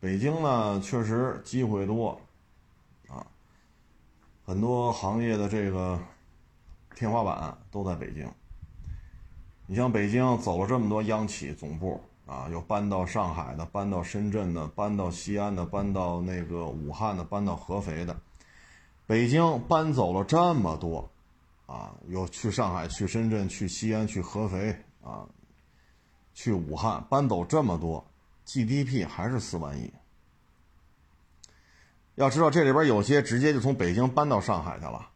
[0.00, 2.18] 北京呢，确实机会多，
[3.06, 3.26] 啊，
[4.46, 6.00] 很多行业的这个
[6.94, 8.26] 天花板都在北京。
[9.70, 18.16] 你像北京走了这么多央企总部啊，有搬到上海的，搬到深圳的，搬到西安的，搬到那个武汉的，搬到合肥的。
[19.06, 21.08] 北京搬走了这么多，
[21.66, 25.24] 啊，有去上海、去深圳、去西安、去合肥啊。
[26.34, 28.04] 去武汉搬走这么多
[28.46, 29.92] ，GDP 还是四万亿。
[32.16, 35.10] 要知道这里边有些直接就从北京搬到上海去了，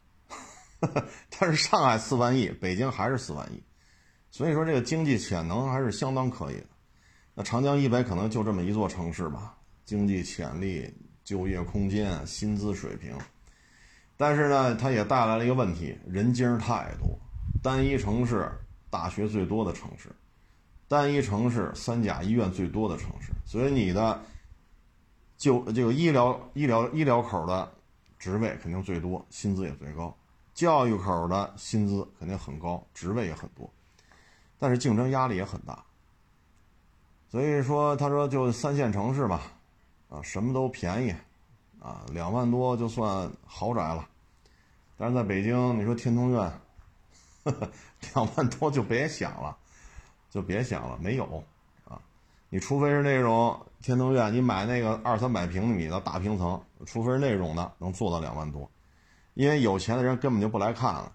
[1.37, 3.61] 但是上海四万亿，北京还是四万亿，
[4.35, 6.67] 所以说这个经济潜能还是相当可以的。
[7.33, 10.93] 那长江以北可能就这么一座城市吧，经济潜力、
[11.23, 13.17] 就业空间、薪资水平，
[14.17, 17.17] 但是呢，它也带来了一个问题：人精太多，
[17.63, 18.51] 单一城市
[18.89, 20.09] 大学最多的城市，
[20.89, 24.21] 单一城市三甲医院最多的城市，所以你的
[25.37, 27.71] 就这个医疗、医疗、医疗口的
[28.19, 30.13] 职位肯定最多，薪资也最高；
[30.53, 33.71] 教育口的薪资肯定很高，职位也很多，
[34.65, 35.77] 但是竞争压力也很大。
[37.29, 39.43] 所以说，他说就三线城市吧，
[40.09, 41.13] 啊，什么都便宜，
[41.79, 44.09] 啊，两万多就算豪宅了。
[44.97, 46.51] 但是在北京，你说天通苑，
[48.15, 49.55] 两万多就别想了，
[50.31, 51.43] 就别想了，没有，
[51.87, 52.01] 啊，
[52.49, 58.67] 你除非是那种天通苑，你买那个二三百平米的大平层，除非是那种的，能做到两万多，
[59.35, 61.11] 因为有钱的人根本就不来看了，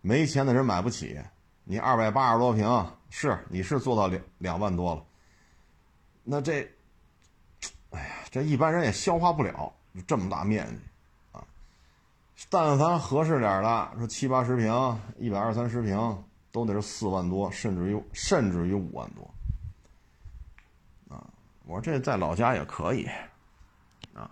[0.00, 1.20] 没钱的人买不起。
[1.68, 2.64] 你二百八十多平，
[3.10, 5.04] 是你是做到两两万多了。
[6.22, 6.62] 那这，
[7.90, 9.72] 哎呀，这一般人也消化不了，
[10.06, 10.80] 这么大面积，
[11.32, 11.42] 啊，
[12.48, 19.28] 但凡合适点的，说七八十平、一百二三十平，都得是四万多，甚至于甚至于五万多，
[21.08, 21.26] 啊，
[21.64, 23.08] 我这在老家也可以，
[24.14, 24.30] 啊，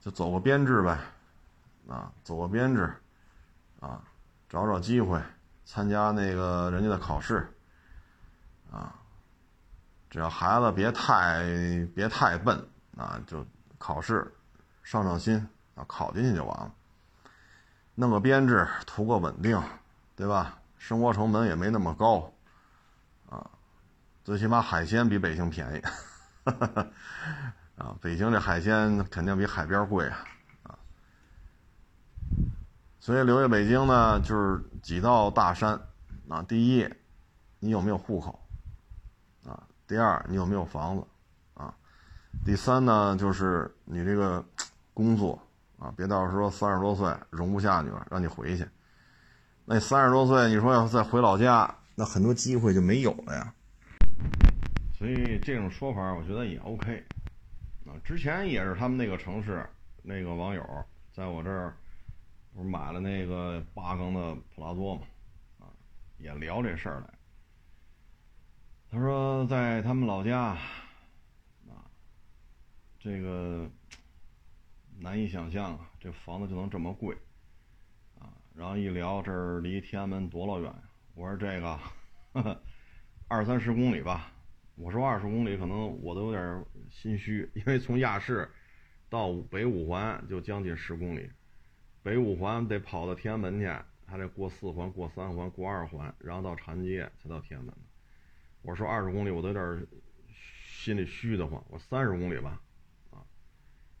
[0.00, 0.98] 就走个编制呗，
[1.88, 2.90] 啊，走个编制，
[3.80, 4.02] 啊，
[4.48, 5.20] 找找机会
[5.70, 7.46] 参加那个人家的考试，
[8.72, 8.94] 啊。
[10.08, 11.44] 只要孩子别太
[11.94, 14.34] 别太笨啊，就考试
[14.82, 15.36] 上上心
[15.74, 16.72] 啊，考进去就完了。
[17.94, 19.62] 弄个编制，图个稳定，
[20.16, 20.58] 对吧？
[20.78, 22.32] 生活成本也没那么高
[23.28, 23.50] 啊，
[24.24, 25.82] 最起码海鲜比北京便宜
[27.76, 27.94] 啊。
[28.00, 30.24] 北京这海鲜肯定比海边贵啊。
[33.08, 35.80] 所以留在北京呢，就是几道大山
[36.28, 36.42] 啊。
[36.42, 36.86] 第一，
[37.58, 38.38] 你有没有户口？
[39.46, 41.06] 啊第二，你有没有房子，
[41.54, 41.74] 啊？
[42.44, 44.44] 第三呢，就是你这个
[44.92, 45.40] 工作
[45.78, 48.68] 啊，别到时候三十多岁容不下你了，让你回去。
[49.64, 53.54] 那三十多岁，你说要再回老家，那很多机会就没有了呀。
[54.98, 57.02] 所以这种说法，我觉得也 OK。
[57.86, 59.66] 啊，之前也是他们那个城市
[60.02, 60.62] 那个网友
[61.10, 61.74] 在我这儿
[62.58, 65.02] 不是买了那个八缸的普拉多嘛，
[65.60, 65.70] 啊，
[66.18, 67.14] 也聊这事儿来。
[68.90, 70.58] 他说，在他们老家，
[71.68, 71.86] 啊，
[72.98, 73.70] 这个
[74.98, 77.16] 难以想象啊，这房子就能这么贵，
[78.18, 80.74] 啊，然后一聊，这儿离天安门多老远？
[81.14, 81.78] 我说这个
[83.28, 84.32] 二三十公里吧。
[84.74, 88.50] 我说二十公里，可能我都有点心虚，因为从亚市
[89.08, 91.30] 到北五环就将近十公里，
[92.02, 93.66] 北五环得跑到天安门去，
[94.06, 97.74] 还得过四环、过三环、过二环，然后到长安街才到天安门。
[98.62, 99.86] 我说二十公里，我都有点
[100.32, 101.62] 心里虚得慌。
[101.68, 102.60] 我三十公里吧，
[103.10, 103.22] 啊，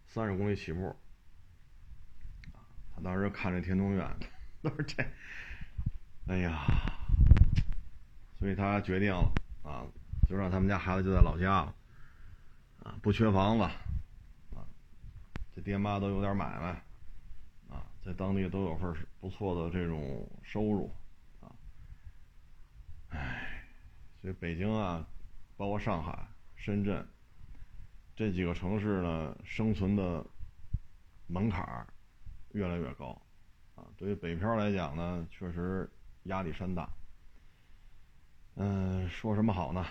[0.06, 0.94] 三十公里起步。
[2.94, 4.16] 他当时看这天通苑，
[4.62, 5.04] 都是这，
[6.26, 6.66] 哎呀，
[8.38, 9.32] 所以他决定了
[9.62, 9.86] 啊，
[10.28, 11.74] 就让他们家孩子就在老家了，
[12.82, 13.64] 啊，不缺房子，
[14.56, 14.66] 啊，
[15.54, 16.82] 这爹妈都有点买卖，
[18.08, 18.90] 在当地都有份
[19.20, 20.90] 不错的这种收入，
[21.40, 21.52] 啊，
[23.10, 23.62] 唉。
[24.22, 25.06] 所以北京啊，
[25.58, 27.06] 包括上海、深圳
[28.16, 30.24] 这几个城市呢，生存的
[31.26, 31.86] 门槛
[32.52, 33.20] 越来越高
[33.74, 33.84] 啊。
[33.98, 35.86] 对于北漂来讲呢，确实
[36.22, 36.90] 压力山大。
[38.54, 39.84] 嗯，说什么好呢？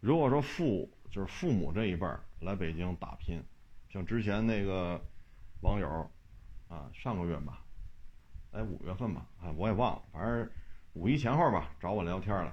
[0.00, 3.40] 如果说父就是父母这一辈儿来北京打拼，
[3.90, 5.00] 像之前那个
[5.60, 6.10] 网友
[6.68, 7.60] 啊，上个月吧，
[8.52, 10.48] 哎，五月份吧，哎，我也忘了，反正。
[10.94, 12.50] 五一前后吧，找我聊天了。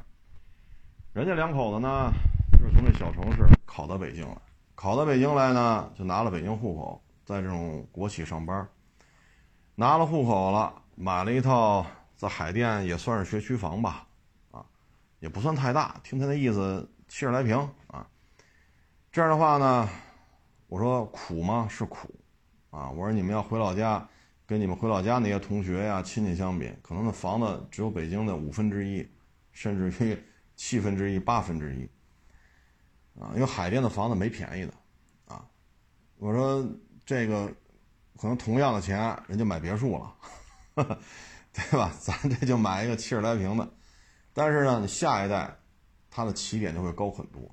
[1.13, 2.11] 人家两口子呢，
[2.51, 4.37] 就是从这小城市考到北京来，
[4.75, 8.67] 考到北京来呢，就拿了北京户口，在这种国企上班。
[9.75, 11.85] 拿了户口了，买了一套
[12.17, 14.05] 在海淀也算是学区房吧，
[14.51, 14.65] 啊，
[15.19, 15.95] 也不算太大。
[16.03, 17.57] 听他那意思，七十来平
[17.87, 18.05] 啊。
[19.09, 19.87] 这样的话呢，
[20.67, 21.65] 我说苦吗？
[21.69, 22.13] 是苦，
[22.73, 24.05] 啊，我说你们要回老家。
[24.45, 29.07] 跟你们回老家那些同学呀、亲戚相比，可能那房子只有北京的五分之一，
[29.53, 30.17] 甚至于
[30.57, 31.89] 七分之一、八分之一，
[33.19, 34.73] 啊，因为海淀的房子没便宜的，
[35.33, 35.47] 啊，
[36.17, 36.69] 我说
[37.05, 37.47] 这个
[38.17, 40.13] 可能同样的钱，人家买别墅了，
[41.53, 41.89] 对吧？
[41.97, 43.67] 咱这就买一个七十来平的，
[44.33, 45.55] 但是呢，你下一代
[46.11, 47.49] 他的起点就会高很多，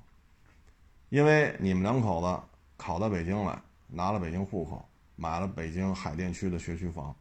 [1.07, 2.43] 因为你们两口子
[2.75, 4.85] 考到北京来，拿了北京户口。
[5.15, 7.15] 买了北京海淀区的学区房，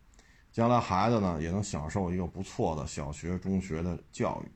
[0.52, 4.50] 将来孩子呢也能享受一个不错的小学、中学的教育。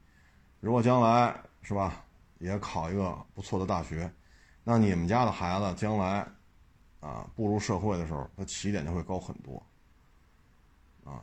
[0.61, 2.05] 如果将来是吧，
[2.39, 4.11] 也考一个不错的大学，
[4.62, 6.26] 那你们家的孩子将来
[7.01, 9.62] 啊步入社会的时候，他起点就会高很多。
[11.05, 11.22] 啊，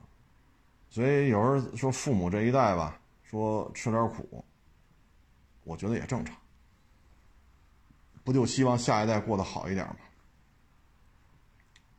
[0.90, 4.46] 所以有人说父母这一代吧，说吃点苦，
[5.64, 6.36] 我觉得也正常。
[8.24, 9.96] 不就希望下一代过得好一点吗？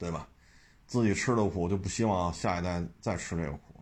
[0.02, 0.26] 对吧？
[0.84, 3.80] 自己吃的苦，就不希望下一代再吃这个苦。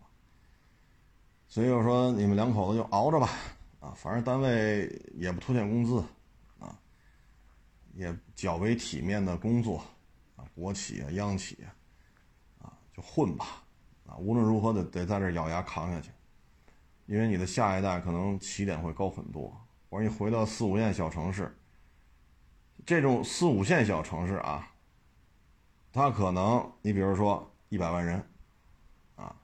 [1.47, 3.27] 所以我说，你们两口子就熬着吧，
[3.79, 5.97] 啊，反正单位也不拖欠工资，
[6.59, 6.77] 啊，
[7.95, 9.83] 也较为体面的工作，
[10.35, 11.73] 啊，国企啊、央企啊，
[12.67, 13.63] 啊，就混吧，
[14.05, 16.11] 啊，无论如何得得在这咬牙扛下去，
[17.07, 19.51] 因为你的下一代可能起点会高很多。
[19.89, 21.57] 我说你回到四五线小城市。
[22.83, 24.70] 这种四五线小城市啊，
[25.93, 28.25] 他可能你比如说一百万人，
[29.15, 29.35] 啊，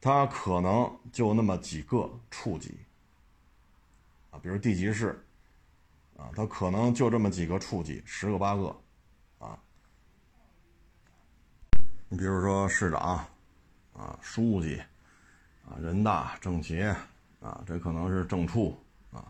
[0.00, 2.78] 他可能就那么几个处级，
[4.30, 5.24] 啊，比如地级市，
[6.16, 8.76] 啊，他可能就这么几个处级，十个八个，
[9.38, 9.58] 啊，
[12.08, 13.26] 你比如说市长，
[13.92, 14.80] 啊，书记，
[15.68, 16.94] 啊，人大政协，
[17.40, 18.80] 啊，这可能是正处，
[19.12, 19.24] 啊，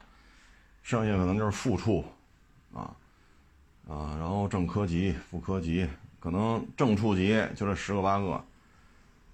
[0.83, 2.05] 剩下可能就是副处。
[2.75, 2.95] 啊，
[3.89, 5.89] 啊，然后正科级、副科级，
[6.21, 8.45] 可能正处级就这十个八个，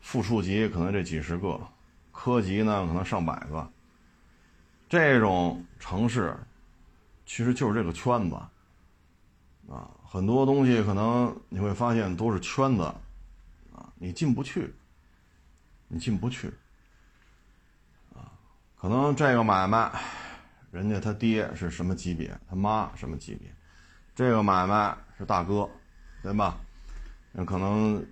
[0.00, 1.60] 副处级可能这几十个，
[2.12, 3.68] 科级呢可能上百个。
[4.88, 6.36] 这种城市，
[7.26, 8.36] 其实就是这个圈子，
[9.68, 12.82] 啊，很多东西可能你会发现都是圈子，
[13.74, 14.72] 啊，你进不去，
[15.88, 16.46] 你进不去，
[18.14, 18.30] 啊，
[18.76, 19.90] 可能这个买卖。
[20.70, 23.48] 人家他爹是什么级别，他妈什么级别，
[24.14, 25.68] 这个买卖是大哥，
[26.22, 26.56] 对吧？
[27.32, 28.04] 那可能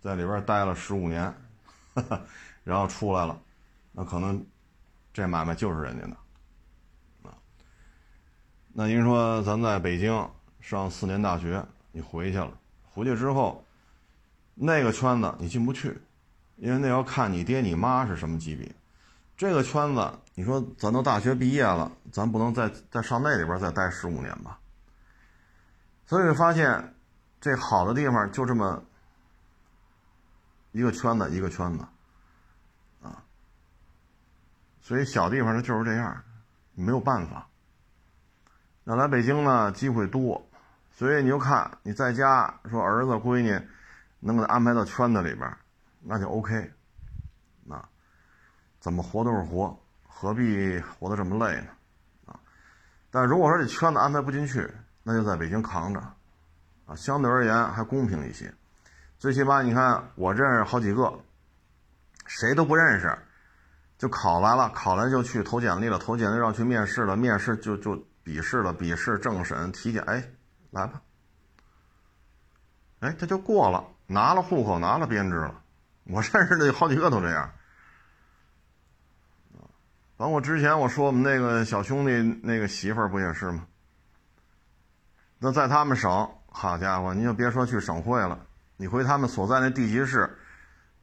[0.00, 1.32] 在里边待了十五年，
[2.64, 3.40] 然后出来了，
[3.92, 4.44] 那可能
[5.12, 7.34] 这买卖就是人家的啊。
[8.72, 10.28] 那您说咱在北京
[10.60, 13.64] 上四年大学，你回去了，回去之后
[14.54, 15.96] 那个圈子你进不去，
[16.56, 18.68] 因为那要看你爹你妈是什么级别。
[19.36, 24.58] 这个圈子，你说咱都大学毕业了，咱不能再再上那里边再待十五年吧？
[26.10, 26.92] 所以发现，
[27.40, 28.82] 这好的地方就这么
[30.72, 31.84] 一个圈子一个圈子，
[33.00, 33.22] 啊，
[34.80, 36.20] 所以小地方它就是这样，
[36.74, 37.46] 没有办法。
[38.82, 40.44] 那来北京呢，机会多，
[40.90, 43.56] 所以你就看你在家说儿子闺女
[44.18, 45.56] 能给他安排到圈子里边，
[46.00, 46.72] 那就 OK。
[48.80, 51.68] 怎么活都是活，何必活得这么累呢？
[52.26, 52.40] 啊！
[53.12, 54.68] 但如果说这圈子安排不进去，
[55.02, 56.00] 那就在北京扛着，
[56.86, 58.52] 啊，相对而言还公平一些。
[59.18, 61.20] 最起码你看，我认识好几个，
[62.26, 63.18] 谁都不认识，
[63.98, 70.30] 就考来了，考来就去投简历了，投简历要去面试了，面试就就笔试了，笔试政审体检，哎，
[70.70, 71.02] 来吧，
[73.00, 75.62] 哎，他就过了，拿了户口，拿了编制了。
[76.04, 77.52] 我认识的好几个都这样。
[80.16, 83.66] 包括之前我说我们那个小兄弟那个媳妇儿不也是吗？
[85.42, 88.38] 那在他们省，好家伙，你就别说去省会了，
[88.76, 90.38] 你回他们所在那地级市，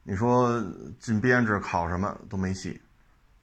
[0.04, 0.64] 你说
[1.00, 2.80] 进编制考什么都没戏。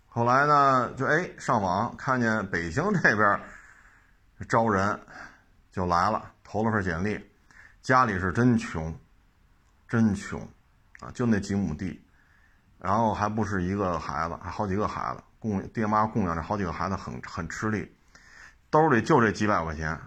[0.08, 3.38] 后来呢，就哎上网看见北京这边
[4.48, 4.98] 招人，
[5.70, 7.20] 就来了，投了份简历，
[7.82, 8.98] 家里是真穷，
[9.90, 10.40] 真穷
[11.02, 12.02] 啊，就那几亩地，
[12.80, 15.22] 然后还不是一个孩子，还好几个孩子。
[15.40, 17.94] 供爹妈供养这好几个孩子很很吃力，
[18.70, 20.00] 兜里就这几百块钱，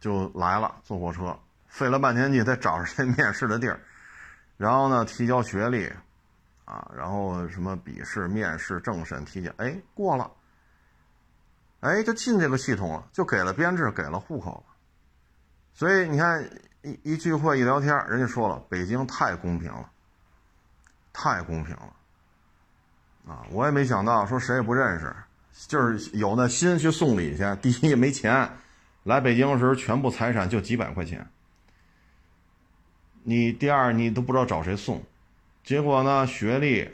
[0.00, 1.38] 就来了坐火车，
[1.68, 3.78] 费了半天劲才找着这面试的地儿，
[4.56, 5.86] 然后呢提交学历，
[6.64, 10.30] 啊，然后什么笔试、面试、政审、体检，哎过了，
[11.80, 14.74] 哎就进这个系统了，就给了编制，给了户口了，
[15.72, 16.42] 所以你看
[16.82, 19.90] 一一聚会一聊天，人家说了，北京太公平了，
[21.12, 21.94] 太公平了。
[23.28, 25.14] 啊，我也没想到，说谁也不认识，
[25.68, 27.44] 就是有那心去送礼去。
[27.60, 28.50] 第一没钱，
[29.04, 31.28] 来北京的时候全部财产就几百块钱。
[33.22, 35.02] 你第二你都不知道找谁送，
[35.62, 36.90] 结果呢学历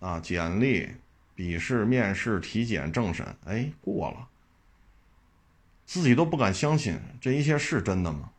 [0.00, 0.88] 啊简历、
[1.34, 4.28] 笔试、面试、体检、政审，哎过了，
[5.84, 8.30] 自己都不敢相信这一切是真的吗？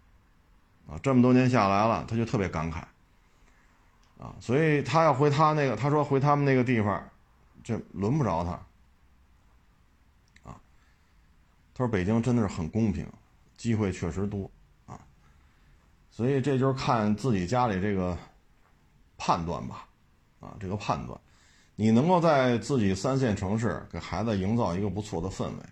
[0.89, 2.83] 啊，这么多年下来了，他就特别感慨。
[4.19, 7.09] 啊，所以他要回他那个，他说回他们那个地方。
[7.61, 8.51] 这轮不着他，
[10.49, 10.59] 啊，
[11.79, 13.07] 他说北京真的是很公平，
[13.55, 14.51] 机会确实多，
[14.85, 14.99] 啊，
[16.09, 18.17] 所以这就是看自己家里这个
[19.17, 19.87] 判断吧，
[20.41, 21.17] 啊，这个判断，
[21.77, 25.63] 你能够在自己三线城市给孩子营造一个不错的氛围，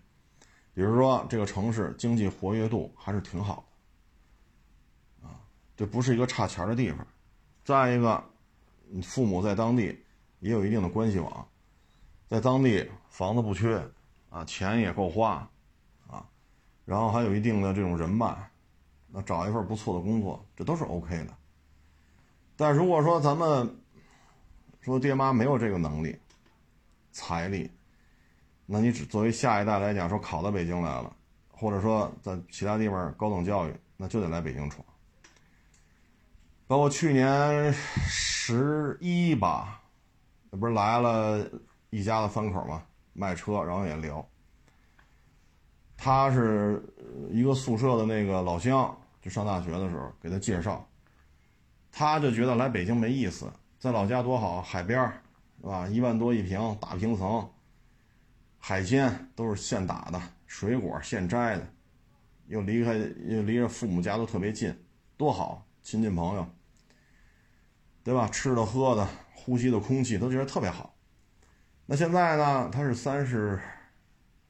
[0.74, 3.66] 比如说这个城市经济活跃度还是挺好
[5.22, 5.36] 的，啊，
[5.76, 7.06] 这不是一个差钱的地方。
[7.66, 8.24] 再一个，
[8.88, 10.06] 你父母在当地
[10.40, 11.46] 也有一定的关系网，
[12.30, 13.86] 在当地房子不缺，
[14.30, 15.46] 啊，钱也够花，
[16.88, 18.34] 然后还有一定的这种人脉，
[19.08, 21.34] 那找一份不错的工作，这都是 OK 的。
[22.56, 23.78] 但如果说咱们
[24.80, 26.18] 说爹妈没有这个能力、
[27.12, 27.70] 财力，
[28.66, 31.14] 那你只作为下一代来讲，说考到北京来了，
[31.52, 34.82] 或者说在其他地方高等教育，那就得来北京闯。
[36.68, 39.82] 包括去年十一吧，
[40.50, 41.46] 那不是来了
[41.90, 42.82] 一家子三口嘛，
[43.12, 44.26] 卖车，然后也聊。
[45.98, 46.82] 他是
[47.32, 50.88] 一个宿舍的那个老乡，就上大学的时候给他介绍。
[51.92, 55.22] 他就觉得来北京没意思，在老家多好，海边儿，
[55.60, 55.88] 是吧？
[55.88, 57.50] 一万多一平，大平层，
[58.60, 61.68] 海鲜都是现打的，水果现摘的，
[62.46, 64.72] 又离开又离着父母家都特别近，
[65.18, 66.48] 多好，亲戚朋友，
[68.04, 68.28] 对吧？
[68.28, 70.94] 吃的喝的，呼吸的空气都觉得特别好。
[71.88, 72.70] 那现在呢？
[72.72, 73.60] 他是三十，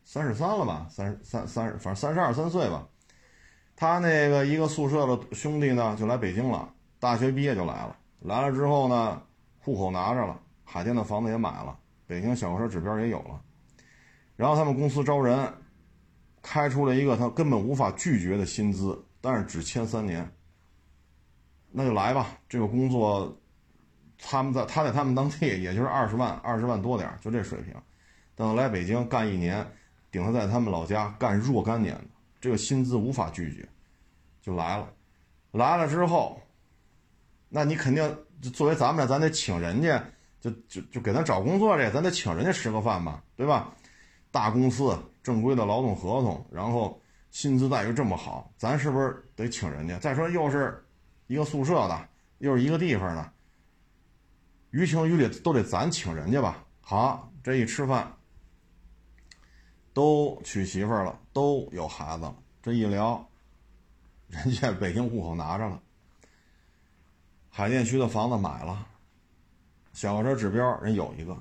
[0.09, 0.87] 三十三了吧？
[0.89, 2.87] 三三三，反正三十二三岁吧。
[3.75, 6.73] 他那个一个宿舍的兄弟呢，就来北京了。
[6.97, 9.21] 大学毕业就来了，来了之后呢，
[9.59, 11.77] 户口拿着了，海淀的房子也买了，
[12.07, 13.41] 北京小客车指标也有了，
[14.37, 15.53] 然后他们公司招人，
[16.41, 20.25] 开出了一个他根本无法拒绝的薪资，但是只签三年。
[21.69, 23.37] 那就来吧，这个工作，
[24.17, 27.75] 他们在他在他们当地也就是二十万，二十万多点就这水平，
[28.35, 29.69] 等来北京干一年，
[30.17, 32.05] 顶他在他们老家干若干年的，
[32.41, 33.69] 这个薪资无法拒绝，
[34.41, 34.89] 就来了，
[35.51, 36.41] 来了之后。
[37.49, 38.17] 那你肯定
[38.53, 40.03] 作为咱们，咱得请人家，
[40.41, 43.71] 就就就给咱找工作这，咱得请人家吃个饭吧，对吧？
[44.31, 46.99] 大公司正规的劳动合同，然后
[47.29, 49.99] 薪资待遇这么好，咱是不是得请人家？
[49.99, 50.83] 再说又是
[51.27, 52.09] 一个宿舍的，
[52.39, 53.31] 又是一个地方的，
[54.71, 56.65] 于情于理都得咱请人家吧。
[56.81, 58.11] 好，这一吃饭，
[59.97, 63.27] 都娶媳妇了，都有孩子了，这一聊，
[64.27, 65.81] 人家北京户口拿着了。
[67.49, 68.85] 海淀区的房子买了，
[69.93, 71.35] 小车指标人有一个。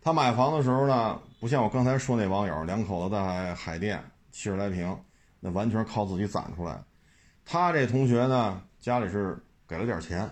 [0.00, 4.02] 他买房的时候呢，不像我刚才说那网友，两口子在海淀
[4.32, 5.00] 七十来平，
[5.38, 6.82] 那完全靠自己攒出来。
[7.44, 10.28] 他这同学呢，家里是给了点钱，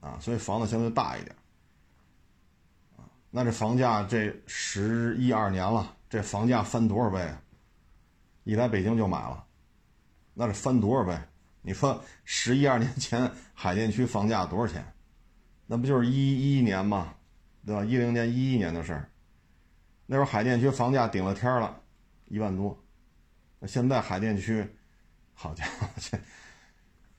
[0.00, 1.36] 啊，所以房子相对大一点。
[3.30, 7.42] 那这房价这十一二年了，这房价翻多少倍啊？
[8.44, 9.44] 一来北京就买了，
[10.32, 11.18] 那是翻多少倍？
[11.60, 14.94] 你说十一二年前海淀区房价多少钱？
[15.66, 17.12] 那不就是一一年吗？
[17.66, 17.84] 对吧？
[17.84, 19.10] 一零年、一一年的事儿。
[20.06, 21.80] 那时候海淀区房价顶了天了，
[22.26, 22.80] 一万多。
[23.58, 24.64] 那现在海淀区，
[25.32, 26.16] 好家伙，这，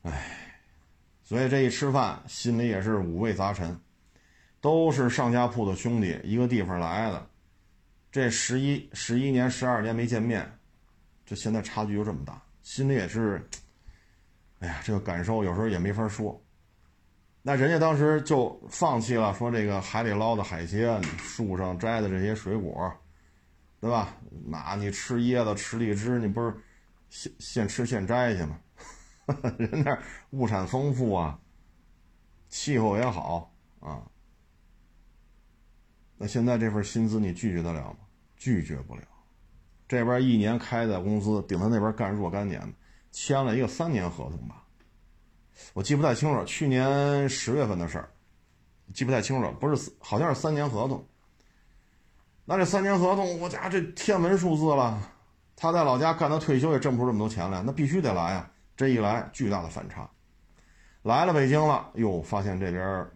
[0.03, 0.61] 哎，
[1.21, 3.77] 所以这一吃饭心里也是五味杂陈。
[4.61, 7.27] 都是上下铺的兄弟，一个地方来的，
[8.15, 10.49] 这十一十一年、十二年没见面，
[11.25, 13.45] 这现在差距就这么大，心里也是。
[14.59, 16.41] 哎呀，这个感受有时候也没法说。
[17.41, 22.89] 那人家当时就放弃了，说这个海里捞的海鲜，树上摘的这些水果，
[23.81, 24.15] 对吧？
[24.47, 26.55] 那你吃椰子、吃荔枝，你不是
[27.09, 28.57] 现现吃现摘去吗？
[29.59, 29.99] 人那
[30.29, 31.37] 物产丰富啊，
[32.47, 34.01] 气候也好啊。
[36.15, 37.97] 那现在这份薪资你拒绝得了吗？
[38.37, 39.01] 拒绝不了。
[39.87, 42.69] 这边一年开的工资顶他那边干若干年的。
[43.11, 44.61] 签了一个三年合同吧，
[45.73, 48.09] 我记不太清楚，去年十月份的事儿，
[48.93, 51.01] 记不太清楚，不是好像是三年合同。
[52.43, 55.01] 那这三年合同，我家这天文数字了。
[55.55, 58.51] 他在老家干到退休也挣不出这么多钱来，那必须得来啊！
[58.75, 60.09] 这一来，巨大的反差。
[61.03, 63.07] 来了北京了，哟，发现这边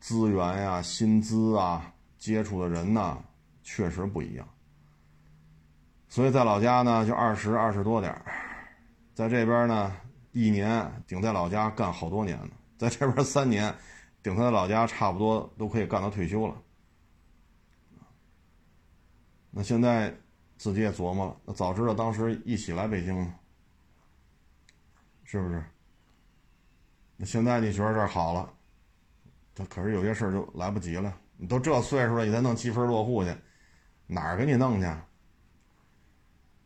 [0.00, 3.16] 资源呀、薪资啊、接触的人呐，
[3.64, 4.48] 确实不一样。
[6.08, 8.16] 所以在老家呢，就二十二十多点。
[9.14, 9.96] 在这边呢，
[10.30, 13.74] 一年顶在老家干好多年呢，在这边三年，
[14.22, 16.54] 顶他在老家差不多都可以干到退休了。
[19.50, 20.14] 那现在
[20.56, 23.32] 自己也琢磨了，那早知道当时一起来北京，
[25.24, 25.64] 是不是？
[27.16, 28.52] 那现在你觉得这好了，
[29.54, 31.16] 这可是有些事儿就来不及了。
[31.36, 33.32] 你都这岁数了，你再弄积分落户去，
[34.06, 34.86] 哪儿给你弄去？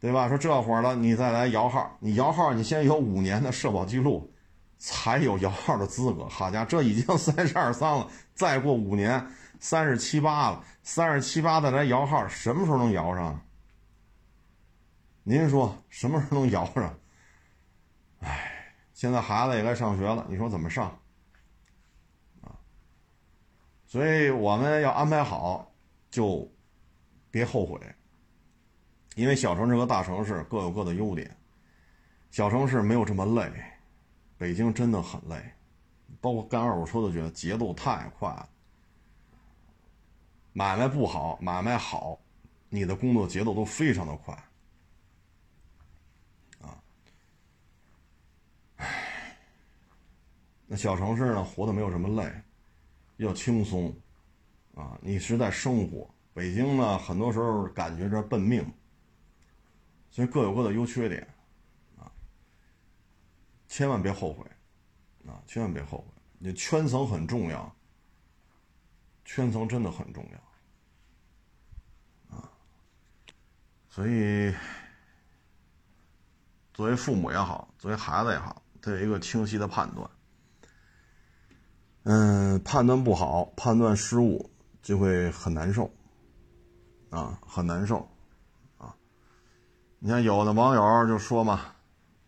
[0.01, 0.29] 对吧？
[0.29, 4.33] 说这会儿了，你再来摇号，你摇号，你先有五年的社保记录，
[4.79, 6.29] 才有摇号的资格。
[6.29, 9.27] 好家伙，这已经 三十二三了，再过五年
[9.59, 13.41] 三十七八了，三十七八再来摇号，什么时候能摇上？
[15.25, 16.97] 您说什么时候能摇上？
[18.21, 20.97] 哎，现在孩子也该上学了，你说怎么上？
[22.43, 22.55] 啊，
[23.85, 25.73] 所以我们要安排好，
[26.09, 26.49] 就
[27.31, 27.81] 别后悔。
[29.15, 31.37] 因为小城市和大城市各有各的优点，
[32.31, 33.53] 小城市没有这么累，
[34.37, 35.53] 北京真的很累，
[36.21, 38.49] 包括干二手车都觉得节奏太快了。
[40.53, 42.21] 买卖不好，买卖好，
[42.69, 44.35] 你的工作节奏都非常的快。
[46.61, 46.83] 啊，
[48.77, 49.37] 唉，
[50.67, 52.33] 那小城市呢，活的没有什么累，
[53.17, 53.93] 比较轻松，
[54.75, 56.09] 啊，你是在生活。
[56.39, 58.65] 北京呢，很多时候感觉着奔命。
[60.09, 61.27] 所以各有各的优缺点，
[61.97, 62.07] 啊，
[63.67, 64.45] 千万别后悔，
[65.27, 66.05] 啊，千万别后悔。
[66.39, 67.75] 你圈层很重要，
[69.25, 70.25] 圈层真的很重
[72.31, 72.49] 要，啊，
[73.89, 74.55] 所以
[76.73, 80.09] 作为父母也好，作为孩子也好，得有一个清晰的判断。
[82.05, 84.51] 嗯，判断不好，判断失误
[84.83, 85.93] 就会很难受，
[87.11, 87.99] 啊，很难受。
[88.77, 88.95] 啊
[89.99, 91.61] 你看，有的网友就说嘛，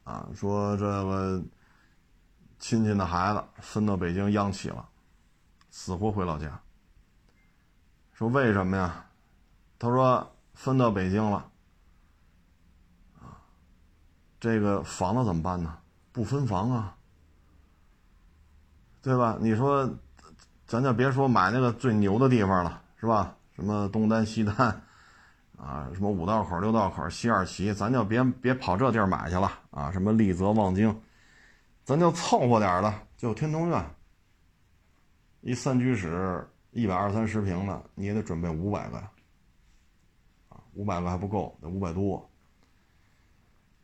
[0.04, 1.42] 啊，说这个
[2.58, 4.88] 亲戚的孩子分到北京央企了，
[5.70, 6.60] 死活回老家。
[8.12, 9.06] 说为什么呀？
[9.78, 11.50] 他说分到北京了，
[13.20, 13.38] 啊，
[14.38, 15.78] 这个房子怎么办呢？
[16.12, 16.96] 不分房啊，
[19.00, 19.38] 对吧？
[19.40, 19.88] 你说，
[20.66, 23.36] 咱就别说买那个最牛的地方了，是吧？
[23.60, 24.82] 什么东单、西单。
[25.58, 29.92] 啊，什么五道口、六道口、西二旗，咱就别别跑这地儿买去了啊！
[29.92, 31.02] 什么丽泽、望京，
[31.84, 33.84] 咱就凑合点的，就天通苑。
[35.42, 39.10] 一三居室，一百二三十平的，你也得准备五百个呀。
[40.48, 42.26] 啊，五百个还不够，得五百多。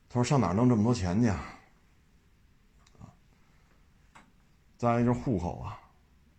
[0.08, 1.28] 他说上哪弄这么多钱去？
[1.28, 1.44] 啊，
[4.78, 5.78] 再一个就是户口啊，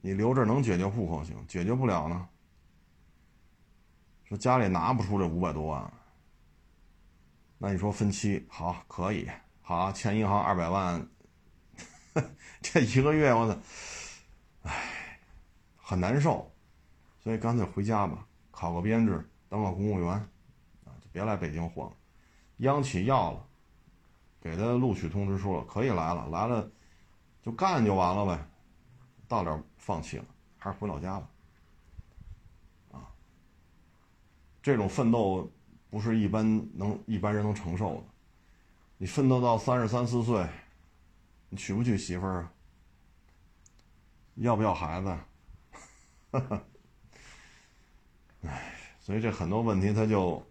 [0.02, 2.28] 你留这能解决户口行，解决不了呢。
[4.28, 5.90] 说家里拿不出这五百多万，
[7.58, 9.26] 那你说分期好可以
[9.62, 11.08] 好欠银行二百万，
[12.62, 13.58] 这一个月我操，
[14.64, 15.20] 唉，
[15.78, 16.52] 很难受，
[17.22, 21.94] 所以干脆回家吧，考个编制，当个公务员，啊，就别来北京混了。
[22.58, 23.48] 央企要了，
[24.42, 26.70] 给他录取通知书了，可以来了，来了
[27.42, 28.46] 就干就完了呗，
[29.26, 30.26] 到点放弃了，
[30.58, 31.30] 还是回老家吧。
[34.68, 35.50] 这种奋斗
[35.90, 36.44] 不是一般
[36.74, 38.04] 能一般人能承受的。
[38.98, 40.46] 你奋斗到三十三四岁，
[41.48, 42.52] 你娶不娶媳妇儿啊？
[44.36, 45.18] 要不要孩子？
[48.44, 50.46] 哎，所以这很多问题他就，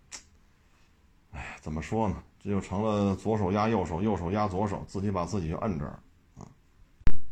[1.32, 2.22] 哎，怎么说呢？
[2.40, 6.00] 这就成了左手压右手，右手压左手，自己把自己就摁这儿
[6.38, 6.48] 啊。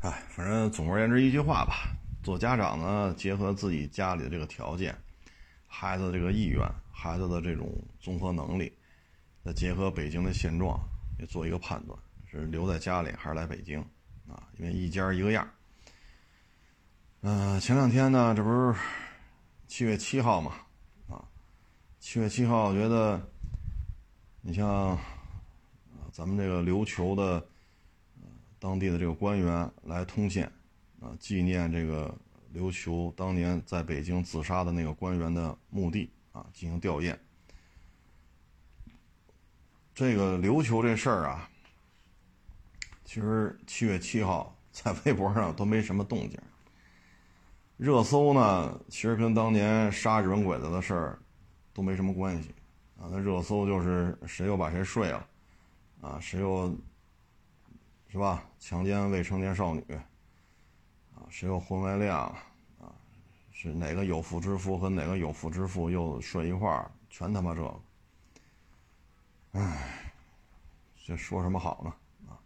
[0.01, 4.95] 哎，反正总而言之一句话吧，做家长呢，结合自己家里的这个条件。
[5.77, 7.68] 孩子这个意愿，孩子的这种
[7.99, 8.72] 综合能力，
[9.45, 10.79] 再结合北京的现状，
[11.18, 11.99] 也做一个判断，
[12.31, 13.81] 是留在家里还是来北京
[14.29, 14.49] 啊？
[14.57, 15.45] 因为一家一个样。
[17.22, 18.79] 嗯，前两天呢，这不是
[19.66, 20.53] 七月七号嘛？
[21.09, 21.25] 啊，
[21.99, 23.20] 七月七号，我觉得
[24.43, 24.97] 你像
[26.12, 27.45] 咱们这个琉球的
[28.61, 30.49] 当地的这个官员来通县
[31.01, 32.16] 啊，纪念这个。
[32.55, 37.17] 琉球当年在北京自杀的那个官员的墓地啊，进行吊唁。
[39.93, 41.51] 这个琉球这事儿啊，
[43.05, 46.39] 其实七月七号在微博上都没什么动静。
[47.77, 51.19] 热搜呢，其实跟当年杀日本鬼子的事儿
[51.73, 52.55] 都没什么关系
[52.97, 53.11] 啊。
[53.11, 55.27] 那热搜就是谁又把谁睡了
[56.01, 56.73] 啊，谁又
[58.09, 59.85] 是吧强奸未成年少女。
[61.29, 62.35] 谁有婚外恋啊？
[63.57, 66.91] 是哪个有妇之夫和哪个有妇之夫又睡一块儿？
[67.09, 67.81] 全他妈这！
[69.53, 70.12] 唉，
[71.07, 71.95] 这说什么好呢？
[72.29, 72.37] 啊，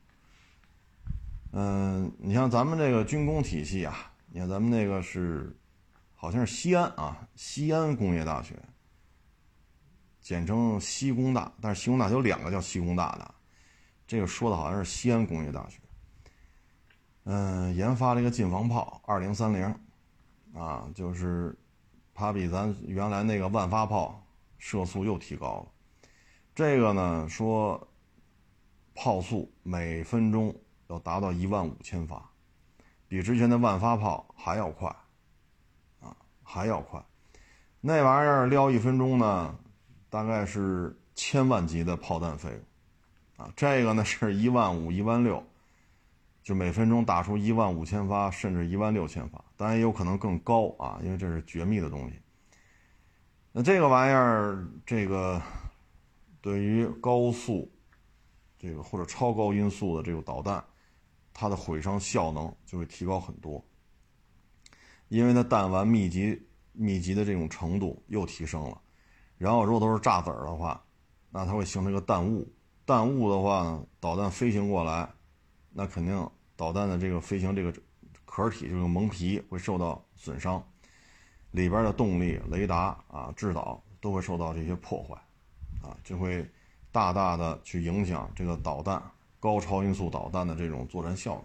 [1.53, 5.57] 嗯，你像咱们这个军工体系啊，你看咱们那个是，
[6.15, 8.55] 好像是西安啊，西安工业大学，
[10.21, 13.35] 简称西工大，但是西工大有两个叫西工大的，
[14.07, 15.81] 这个说的好像是西安工业大学。
[17.31, 19.63] 嗯，研发了一个近防炮二零三零，
[20.55, 21.55] 啊，就是
[22.15, 24.27] 它比咱原来那个万发炮
[24.57, 25.67] 射速又提高了。
[26.55, 27.87] 这个呢，说
[28.95, 32.31] 炮速每分钟要达到一万五千发，
[33.07, 34.89] 比之前的万发炮还要快，
[36.01, 36.99] 啊，还要快。
[37.79, 39.55] 那玩意儿撩一分钟呢，
[40.09, 45.45] 大概是千万级的炮弹费用，啊，这个呢是一万五、一万六，
[46.49, 52.19] 就每分钟打出一万五千发，甚至一万六千发，当然也有可能更高啊，因为这是绝密的东西。
[53.53, 55.43] 那这个玩意儿，这个
[56.41, 57.71] 对于高速。
[58.59, 60.65] 这个或者超高音速的这个导弹，
[61.35, 63.63] 它的毁伤效能就会提高很多，
[65.09, 68.81] 因为它弹丸密集密集的这种程度又提升了。
[69.37, 70.83] 然后如果都是炸子儿的话，
[71.29, 72.51] 那它会形成个弹雾。
[72.87, 75.07] 弹雾的话呢，导弹飞行过来，
[75.71, 77.73] 那肯定导弹的这个飞行这个
[78.27, 80.63] 壳体这个蒙皮会受到损伤，
[81.53, 85.15] 里边的动力、雷达啊、制导都会受到这些破坏，
[85.81, 86.47] 啊，就会。
[86.91, 89.01] 大大的去影响这个导弹
[89.39, 91.45] 高超音速导弹的这种作战效能，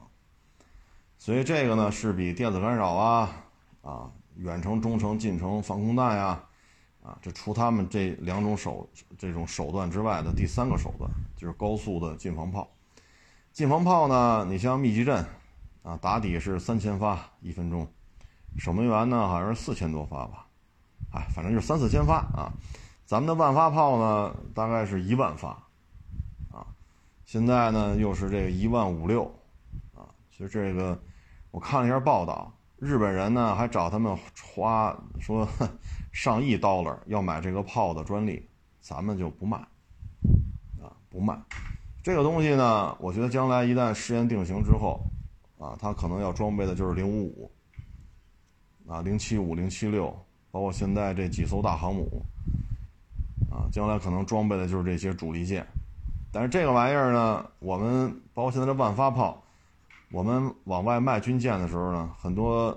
[1.18, 3.45] 所以这个呢是比电子干扰啊
[3.82, 6.43] 啊远程、中程、近程防空弹呀
[7.03, 12.74] 啊这除他们这两种手这种手段之外的第三个手段，就是高速的近防炮。
[13.53, 15.23] 近防炮呢，你像密集阵
[15.83, 17.87] 啊，打底是三千发一分钟，
[18.57, 20.47] 守门员呢好像是四千多发吧，
[21.13, 22.51] 哎，反正就三四千发啊。
[23.05, 25.49] 咱们的万发炮呢，大概是一万发，
[26.51, 26.65] 啊，
[27.27, 29.25] 现在呢又是这个一万五六，
[29.93, 30.99] 啊，其实这个
[31.51, 34.17] 我看了一下报道，日本人呢还找他们
[34.55, 35.47] 花说
[36.11, 38.49] 上亿 dollar 要买这个炮的专利，
[38.81, 39.57] 咱们就不卖，
[40.81, 41.39] 啊，不卖。
[42.03, 44.99] 这个东西呢，我觉得将来一旦试验定型之后，
[45.57, 47.51] 啊，它可能要装备的就是零五五，
[48.87, 50.15] 啊，零七五、零七六，
[50.51, 52.21] 包括现在这几艘大航母。
[53.51, 55.63] 啊，将来可能装备的就是这些主力舰，
[56.31, 59.43] 但是这个玩意儿呢，我们包括现在的万发炮，
[60.11, 62.75] 我们往外卖军舰的时候呢，很多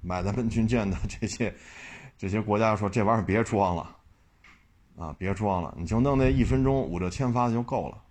[0.00, 1.54] 买咱们军舰的这些
[2.18, 3.96] 这些国家说这玩意儿别装了，
[4.96, 8.01] 啊，别装了，你就弄那一分钟五六千发就够了，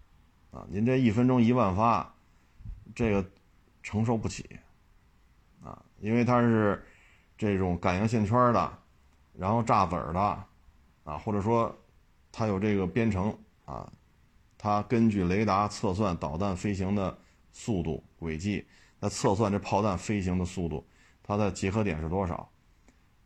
[0.52, 2.14] 啊，您这一分钟一万发，
[2.94, 3.26] 这个
[3.82, 4.60] 承受不起，
[5.64, 6.86] 啊，因为它是
[7.38, 8.80] 这种感应线圈的，
[9.34, 10.46] 然后炸子儿的。
[11.04, 11.76] 啊，或者说，
[12.32, 13.36] 它有这个编程
[13.66, 13.92] 啊，
[14.56, 17.18] 它根据雷达测算导弹飞行的
[17.52, 18.64] 速度轨迹，
[19.00, 20.88] 来测算这炮弹飞行的速度，
[21.24, 22.48] 它的结合点是多少？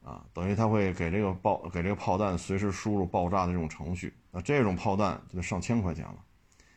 [0.05, 4.13] 啊，等于它会给这个爆给这个炮弹随时输入爆炸的这种程序。
[4.31, 6.15] 那这种炮弹就得上千块钱了。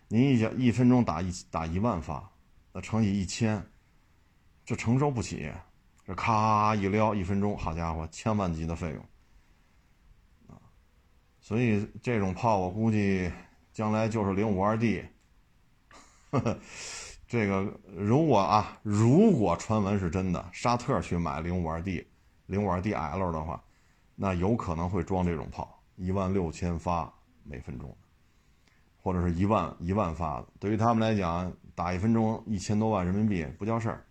[0.09, 2.27] 您一想，一分钟打一打一万发，
[2.73, 3.63] 那乘以一千，
[4.65, 5.53] 这承受不起。
[6.07, 9.05] 这咔一撩，一分钟，好家伙，千万级的费用
[10.47, 10.57] 啊。
[11.39, 13.31] 所以这种炮，我估计
[13.75, 15.05] 将来就是零五二 D。
[17.29, 22.07] 这个如果啊，如果传闻是真的，沙特去买零五二 D、
[22.47, 23.63] 零五二 DL 的话，
[24.15, 27.13] 那有可能会装这种炮，一万六千发
[27.45, 27.95] 每分钟，
[29.09, 30.47] 或者是一万一万发的。
[30.61, 34.05] 对于他们来讲，打一分钟一千多万人民币不叫事儿，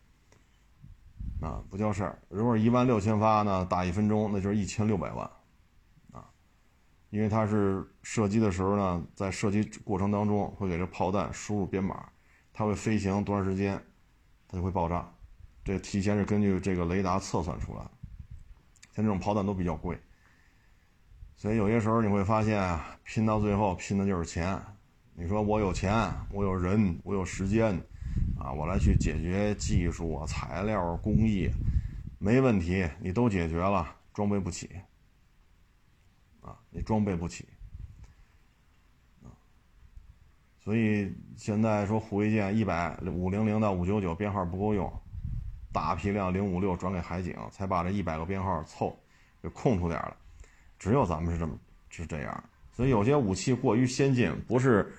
[1.39, 2.17] 啊，不叫事儿。
[2.29, 5.29] 如果一万六千发呢，打一分钟那就是一千六百万
[6.11, 6.27] 啊。
[7.11, 12.09] 因为它是射击的时候呢，在射击过程当中会给这炮弹输入编码，
[12.51, 13.79] 它会飞行多长时间，
[14.47, 15.07] 它就会爆炸。
[15.63, 17.81] 这提前是根据这个雷达测算出来。
[18.95, 19.95] 像这种炮弹都比较贵，
[21.35, 24.59] 所以有些时候你会发现啊，拼到最后拼的就是钱。
[25.19, 25.91] 你说我有钱，
[26.29, 27.73] 我有人，我有时间，
[28.39, 31.49] 啊，我来去解决技术啊、材料、工艺，
[32.19, 34.69] 没问题，你都解决了，装备不起。
[36.41, 37.47] 啊，你装备不起，
[39.23, 39.33] 啊，
[40.59, 44.87] 所以现在说护卫舰一百五零零到五九九编号不够用，
[45.73, 48.95] 大批量零五六转给海警，才把这一百个编号凑
[49.41, 50.15] 给空出点了。
[50.77, 51.57] 只有咱们是这么
[51.89, 54.93] 是这样，所以有些武器过于先进，不是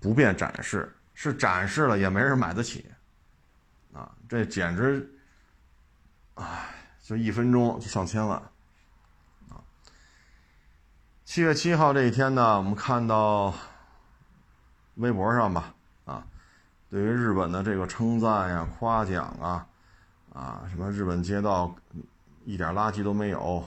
[0.00, 2.90] 不便展示，是展示了也没人买得起，
[3.92, 5.08] 啊，这简直，
[6.34, 8.38] 唉，就一分钟就上千万。
[8.38, 9.62] 啊
[11.24, 13.52] 七月七号这一天呢，我们看到
[14.94, 15.74] 微博上吧，
[16.06, 16.26] 啊，
[16.88, 19.66] 对于日本的这个称赞呀、夸奖啊，
[20.32, 21.76] 啊，什么日本街道
[22.46, 23.58] 一点垃圾都没有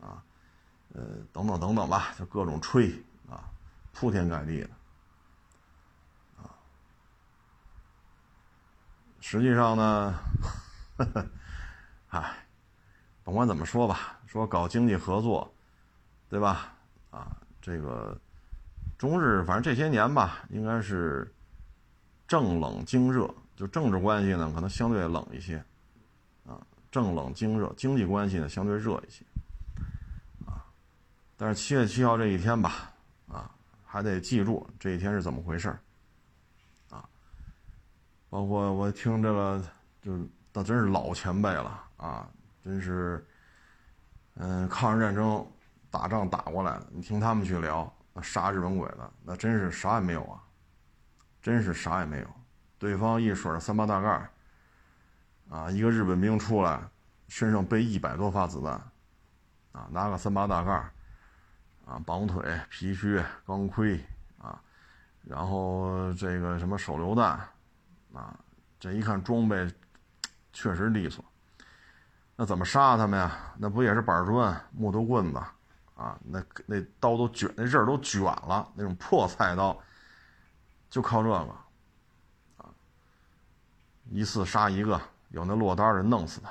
[0.00, 0.24] 啊，
[0.94, 1.02] 呃，
[1.34, 2.90] 等等等等吧，就各种吹
[3.28, 3.44] 啊，
[3.92, 4.70] 铺天盖地的
[9.32, 10.14] 实际上呢，
[12.08, 12.36] 唉，
[13.24, 15.50] 甭管怎么说吧，说搞经济合作，
[16.28, 16.74] 对吧？
[17.10, 18.14] 啊，这个
[18.98, 21.34] 中日反正这些年吧，应该是
[22.28, 23.26] 正冷经热，
[23.56, 25.56] 就政治关系呢，可能相对冷一些，
[26.46, 26.60] 啊，
[26.90, 29.24] 政冷经热，经济关系呢相对热一些，
[30.44, 30.60] 啊，
[31.38, 32.92] 但是七月七号这一天吧，
[33.28, 33.50] 啊，
[33.86, 35.80] 还得记住这一天是怎么回事儿，
[38.32, 39.62] 包括我听这个，
[40.00, 40.18] 就
[40.54, 42.26] 那真是老前辈了啊，
[42.64, 43.22] 真是，
[44.36, 45.46] 嗯，抗日战争
[45.90, 50.42] 打仗打过来的，你听他们去聊，那杀日本鬼子，那真是啥也没有啊，
[51.42, 52.26] 真是啥也没有。
[52.78, 54.30] 对方一水三八大盖
[55.50, 56.80] 啊，一个日本兵出来，
[57.28, 58.72] 身上背一百多发子弹，
[59.72, 60.72] 啊，拿个三八大盖
[61.84, 64.02] 啊，绑腿、皮靴、钢盔
[64.38, 64.58] 啊，
[65.22, 67.38] 然后这个什么手榴弹，
[68.14, 68.38] 啊，
[68.78, 69.68] 这一看装备
[70.52, 71.24] 确实利索。
[72.36, 73.36] 那怎么杀他们呀？
[73.58, 75.38] 那不也是板砖、木头棍子
[75.94, 76.18] 啊？
[76.24, 79.78] 那那刀都卷，那刃都卷了，那种破菜刀，
[80.90, 81.36] 就靠这个。
[81.36, 82.68] 啊
[84.10, 85.00] 一次杀一个，
[85.30, 86.50] 有那落单的弄死他。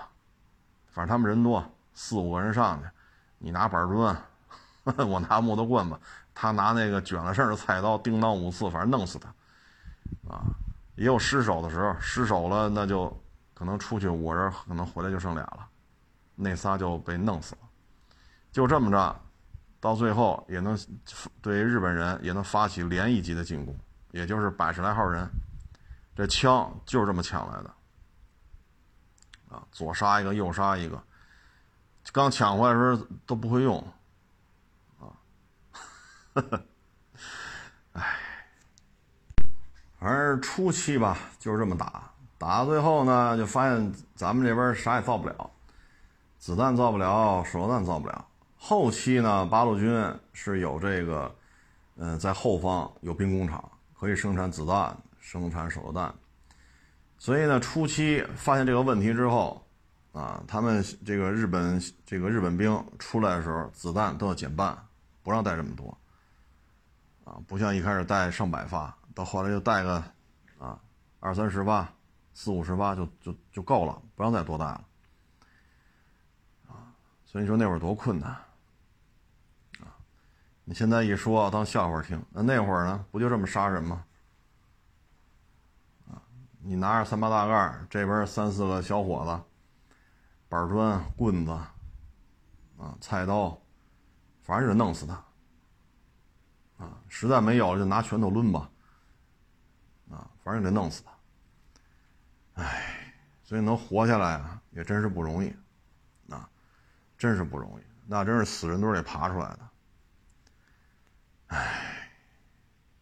[0.87, 2.89] 反正他们人多，四五个人上去，
[3.37, 4.19] 你拿板砖，
[5.07, 5.99] 我拿木头棍子，
[6.33, 9.29] 他拿那个卷了身的菜刀，叮当五次，反正弄死他。
[10.27, 10.41] 啊，
[10.95, 13.09] 也有失手的时候，失手了那就
[13.53, 15.67] 可能出去五个人，可能回来就剩俩了，
[16.35, 17.61] 那仨就被弄死了。
[18.51, 19.21] 就这么着，
[19.79, 20.77] 到最后也能
[21.41, 23.75] 对日本人也能发起连一级的进攻，
[24.11, 25.27] 也就是百十来号人。
[26.13, 27.73] 这枪就是这么抢来的，
[29.49, 31.01] 啊，左杀一个，右杀一个，
[32.11, 33.79] 刚抢回来的时候都不会用，
[34.99, 35.07] 啊，
[36.33, 36.43] 哎，
[40.01, 45.51] 反正初期吧就是这么打，打到最后呢，就发现咱们这边啥也造不了，
[46.39, 48.25] 子弹造不了，手榴弹造不了。
[48.57, 51.35] 后期呢，八路军是有这个，
[51.97, 53.63] 嗯，在后方有兵工厂，
[53.97, 54.97] 可以生产子弹。
[55.23, 56.11] 生产手榴弹，
[57.19, 59.63] 所以呢，初期发现这个问题之后，
[60.13, 64.75] 啊，他们这个日本这个日本兵出来的时候，子弹都要减半，
[65.21, 65.95] 不让带这么多，
[67.23, 70.03] 啊，不像一开始带上百发，到后来就带个
[70.57, 70.79] 啊
[71.19, 71.87] 二三十发、
[72.33, 74.85] 四五十发就就就够了，不让再多带了，
[76.67, 76.93] 啊，
[77.25, 78.29] 所以你说那会儿多困难，
[79.79, 79.95] 啊，
[80.63, 84.03] 你现在一说当笑话听，那那会儿呢，不就这么杀人吗？
[86.63, 89.43] 你拿着三八大盖这边三四个小伙子，
[90.47, 91.51] 板砖、棍子，
[92.77, 93.59] 啊，菜刀，
[94.43, 95.15] 反正是弄死他。
[96.77, 98.69] 啊，实在没有就拿拳头抡吧。
[100.43, 102.63] 反正得弄死他。
[102.63, 103.13] 唉，
[103.43, 105.53] 所以能活下来啊，也真是不容易，
[106.29, 106.49] 啊，
[107.17, 109.59] 真是不容易，那真是死人堆里爬出来的。
[111.47, 112.09] 唉，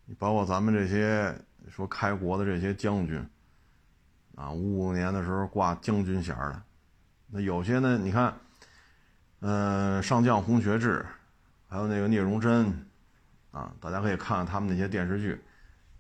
[0.06, 1.36] 你包括咱们这些
[1.70, 3.28] 说开国的这些将军。
[4.36, 6.64] 啊，五五年的时候挂将军衔的，
[7.28, 8.34] 那有些呢，你看，
[9.42, 11.06] 呃，上将洪学智，
[11.68, 12.74] 还有那个聂荣臻，
[13.52, 15.44] 啊，大家可以看看他们那些电视剧，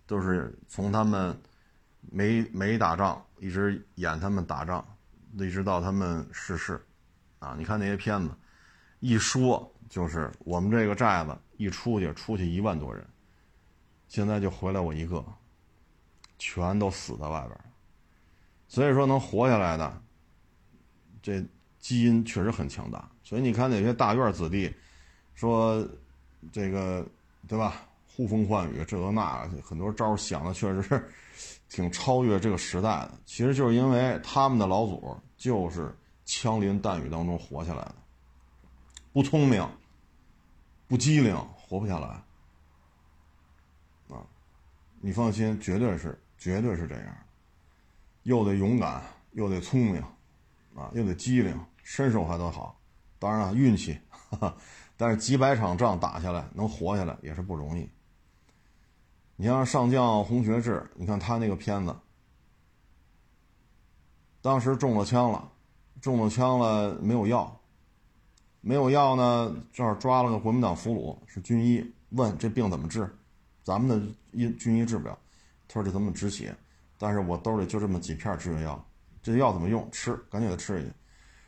[0.09, 1.39] 都是从他们
[2.01, 4.83] 没没打仗，一直演他们打仗，
[5.33, 6.83] 一直到他们逝世，
[7.37, 8.31] 啊，你看那些片子，
[9.01, 13.05] 一说就是我们这个寨子一出去，出去一万多人，
[14.07, 15.23] 现在就回来我一个，
[16.39, 17.55] 全都死在外边。
[18.67, 20.01] 所以说能活下来的，
[21.21, 21.45] 这
[21.77, 23.07] 基因确实很强大。
[23.23, 24.73] 所以你看那些大院子弟，
[25.35, 25.87] 说
[26.51, 27.05] 这个
[27.47, 27.85] 对吧？
[28.19, 31.09] 呼风唤雨，这个那很多招想的确实是
[31.71, 33.13] 挺超越这个时代的。
[33.25, 37.95] 其实就是因为他们的老祖就是枪林弹雨当中活下来的，
[39.13, 39.65] 不聪明，
[40.85, 42.07] 不机灵，活不下来。
[44.09, 44.19] 啊，
[44.99, 47.17] 你放心，绝对是，绝对是这样。
[48.23, 49.01] 又得勇敢，
[49.31, 50.03] 又得聪明，
[50.75, 52.77] 啊，又得机灵，身手还得好，
[53.17, 53.97] 当然了，运气，
[54.97, 57.89] 但是几百场仗打下来，能活下来也是不容易。
[59.41, 61.95] 你像上将洪学智，你看他那个片子，
[64.41, 65.49] 当时中了枪了，
[66.01, 67.57] 中了枪了没有药，
[68.59, 73.09] 没有药呢，正好抓了个国民党俘虏，是军医，问这病怎么治，
[73.63, 75.17] 咱们的医军医治不了，
[75.69, 76.53] 他说这怎么止血。
[76.97, 78.85] 但是我兜里就这么几片止血药，
[79.23, 79.89] 这药怎么用？
[79.89, 80.93] 吃，赶紧的吃下去，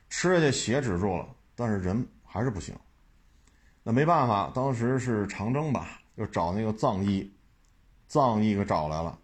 [0.08, 2.74] 吃下去血止住了，但是人还是不行。
[3.84, 7.30] 那没办法，当时是长征吧，就找那个藏医，
[8.12, 9.18] 藏医给找来了，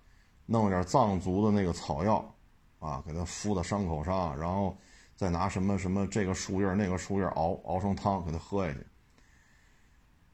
[0.46, 2.34] 弄点藏族的那个草药，
[2.80, 4.78] 啊，给他敷在伤口上，然后
[5.14, 8.80] 再拿什么什么这个树叶那个树叶熬熬成汤给他喝下去。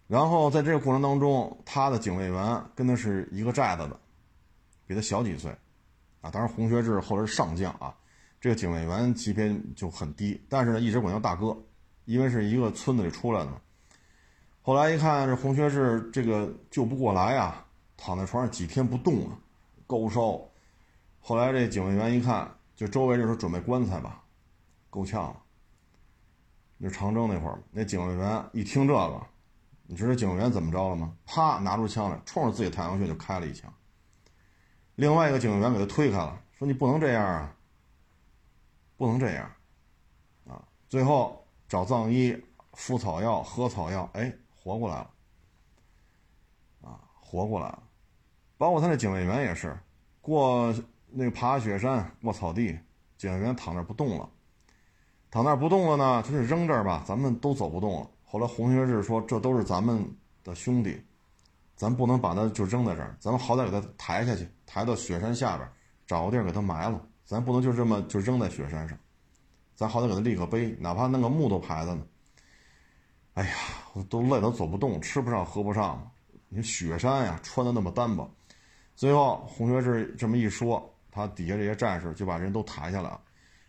[0.06, 4.00] 然后在这个过程当中，他的警卫员跟他是一个寨子的，
[4.86, 5.52] 比他小几岁。
[6.22, 7.92] 啊，当然洪学智后来是上将啊，
[8.40, 11.58] 这个警卫员级别就很低，但是呢一直管叫大哥，
[12.06, 13.52] 因为是一个村子里出来的。
[14.62, 17.63] 后来一看这洪学智这个救不过来啊，
[18.06, 19.38] 躺在床上几天不动啊，
[19.88, 20.38] 高烧。
[21.22, 24.22] 后来这警卫员一看，就周围就是准备棺材吧，
[24.90, 25.42] 够呛了。
[26.82, 29.26] 就长征那会儿，那警卫员一听这个，
[29.84, 31.16] 你知道警卫员怎么着了吗？
[31.26, 33.74] 啪，拿出枪来，冲着自己太阳穴就开了一枪。
[34.96, 37.56] 另外一个警卫员给他推开了，说：“你不能这样啊，
[38.98, 39.50] 不能这样，
[40.46, 42.38] 啊！”最后找藏医
[42.74, 44.34] 敷草药、喝草药，哎。
[44.66, 45.10] 活过来了，
[46.84, 47.84] 啊，活过来了，
[48.64, 49.78] 包括他那警卫员也是，
[50.22, 50.74] 过
[51.12, 52.80] 那个爬雪山，过草地，
[53.18, 54.30] 警卫员躺那不动了，
[55.30, 58.10] 躺那不动了呢，他就扔这儿吧，咱们都走不动了。
[58.24, 60.10] 后来洪学智说：“这都是咱们
[60.46, 60.98] 的兄弟，
[61.76, 65.70] 咱不能把他就扔在这儿，咱们好歹给他抬下去，抬到雪山下边，
[66.08, 67.06] 找个地儿给他埋了。
[67.26, 68.98] 咱不能就这么就扔在雪山上，
[69.76, 72.02] 咱好歹给他立个碑，哪怕弄个木头牌子呢。”
[73.36, 73.54] 哎呀，
[73.92, 76.10] 我都累得走不动，吃不上喝不上。
[76.48, 78.34] 你雪山呀，穿的那么单薄。
[78.96, 83.20] 最后洪学智这么一说，他底下这些战士就把人都抬下来了。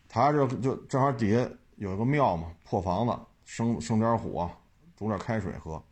[0.08, 4.50] 抬着就正好底下有一个庙嘛，破房子，生生点火，
[4.96, 5.82] 煮点开水喝，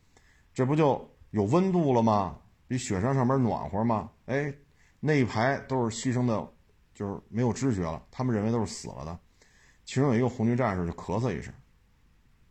[0.54, 2.38] 这不就有温度了吗？
[2.68, 4.10] 比雪山上面暖和吗？
[4.26, 4.52] 哎，
[5.00, 6.48] 那一排都是牺牲的，
[6.94, 9.18] 就是没有知觉了，他们认为都是死了的。
[9.84, 11.52] 其中有一个红军战士就咳嗽一声。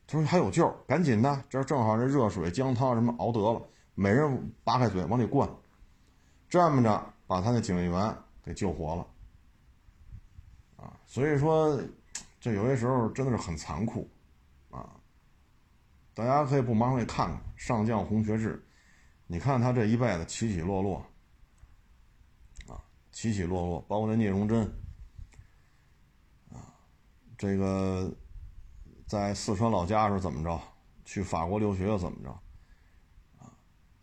[0.05, 3.61] 他说还有救，赶紧的，这正好这热水姜汤什么熬得了，
[3.95, 5.49] 每人扒开嘴往里灌，
[6.51, 9.07] 这么着把他的警卫员给救活了，
[10.75, 11.81] 啊，所以说
[12.41, 14.05] 这有些时候真的是很残酷，
[14.69, 14.99] 啊，
[16.13, 18.61] 大家可以不忙可以看看上将洪学智，
[19.27, 20.97] 你看他这一辈子起起落落，
[22.67, 22.83] 啊，
[23.13, 24.61] 起起落落，包括那聂荣臻，
[26.51, 26.75] 啊，
[27.37, 28.13] 这个。
[29.07, 30.57] 在四川老家是怎么着？
[31.03, 32.39] 去法国留学又怎么着？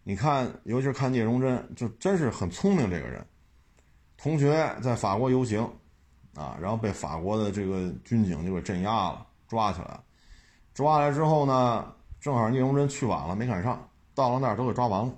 [0.08, 3.22] 你看，尤其是看聂荣臻，就真是很聪明这个人。
[4.16, 5.60] 同学在法国游行，
[6.34, 10.00] 啊，然后被法国的这个军警就给镇压了，抓起来。
[10.72, 15.12] 抓来之后呢，正好聂荣臻去晚了，没赶上，到了那儿都给抓完了。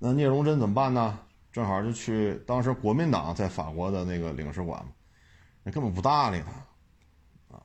[0.00, 1.16] 那聂荣臻怎么办呢？
[1.52, 4.90] 正好就去当时国民党在法国的那个领事馆嘛，
[5.62, 7.56] 那根本不搭理他。
[7.56, 7.62] 啊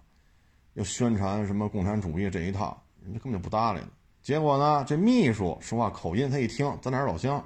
[0.76, 3.88] 又宣传什么共产主义这一套，人家根本就不搭理他。
[4.22, 7.44] 结果呢，这秘书说话口音，他一听咱俩是老乡，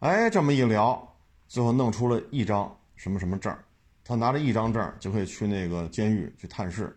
[0.00, 1.16] 哎，这么一聊，
[1.46, 3.56] 最后弄出了一张什么什么证
[4.04, 6.94] 他拿着一张证就可以去那个监狱去探视。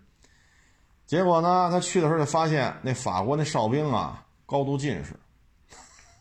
[1.05, 5.15] 结果呢，他去的时候就发现那法国那哨兵啊高度近视，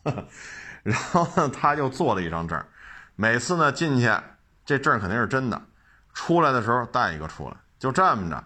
[0.83, 2.63] 然后呢他就做了一张证
[3.15, 4.09] 每次呢进去
[4.65, 5.61] 这证肯定是真的，
[6.13, 8.41] 出来的时候带一个出来，就这么着。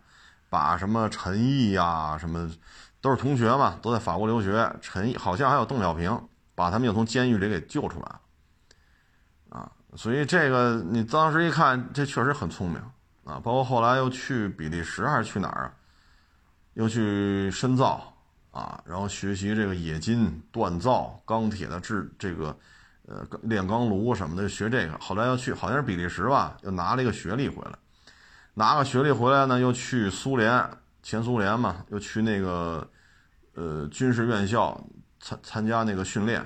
[0.48, 2.50] 把什么陈毅呀，什么
[3.06, 4.68] 都是同学嘛，都在法国留学。
[4.82, 6.20] 陈好像还有邓小平，
[6.56, 8.22] 把他们又从监狱里给救出来了，
[9.50, 12.82] 啊，所以这个你当时一看，这确实很聪明
[13.24, 13.40] 啊。
[13.44, 15.74] 包括后来又去比利时还是去哪儿啊，
[16.74, 18.12] 又去深造
[18.50, 22.58] 啊，然后学习这个冶金、锻造、钢铁的制这个，
[23.06, 24.98] 呃，炼钢炉什么的，学这个。
[24.98, 27.78] 后来又去好像是比利时吧，又拿了一个学历回来。
[28.56, 30.68] 拿个学历回来呢，又去苏联，
[31.04, 32.90] 前苏联嘛，又去那个，
[33.56, 34.80] 呃，军事院校
[35.20, 36.46] 参参加那个训练。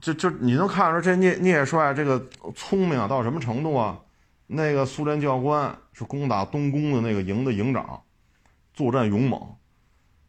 [0.00, 2.24] 就就你能看出这聂聂帅这个
[2.54, 4.00] 聪明啊到什么程度啊？
[4.46, 8.02] 那个苏联教官是攻打东宫的那个营的营长，
[8.72, 9.56] 作战勇猛。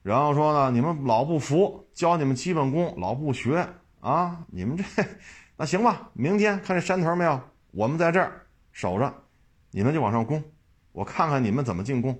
[0.03, 3.67] 然后说呢，你们老不服，教你们基本功，老不学
[3.99, 4.83] 啊，你们这
[5.57, 7.39] 那行吧，明天看这山头没有？
[7.69, 9.13] 我们在这儿守着。
[9.69, 10.43] 你们就往上攻，
[10.91, 12.19] 我看看你们怎么进攻。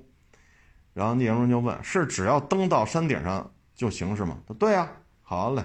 [0.94, 4.90] 然后聂荣臻就问：“是只要登到山顶上就行是吗？”他对呀，
[5.22, 5.64] 好嘞。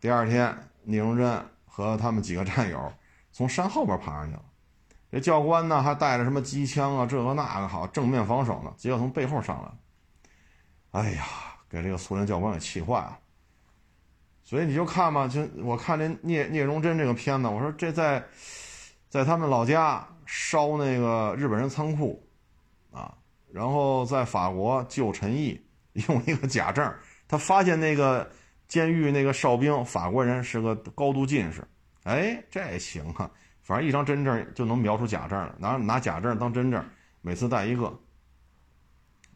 [0.00, 2.92] 第二天，聂荣臻和他们几个战友
[3.32, 4.42] 从山后边爬上去了。
[5.10, 8.72] 这教官呢，还带着什么机枪啊，这个那个，好正面防守呢。
[8.76, 11.24] 结果从背后上来，哎呀，
[11.68, 13.18] 给这个苏联教官给气坏了。
[14.42, 18.24] 所以你就看吧，就我看这聂聂荣臻这个片子，我说这在
[19.08, 20.06] 在他们老家。
[20.28, 22.25] 烧那个日本人仓库，
[23.56, 25.58] 然后在法国救陈毅，
[26.06, 26.94] 用一个假证，
[27.26, 28.30] 他发现那个
[28.68, 31.66] 监狱那个哨兵法国人是个高度近视，
[32.02, 33.30] 哎，这行啊，
[33.62, 36.84] 反正一张真证就能描出假证了，拿拿假证当真证，
[37.22, 37.86] 每次带一个，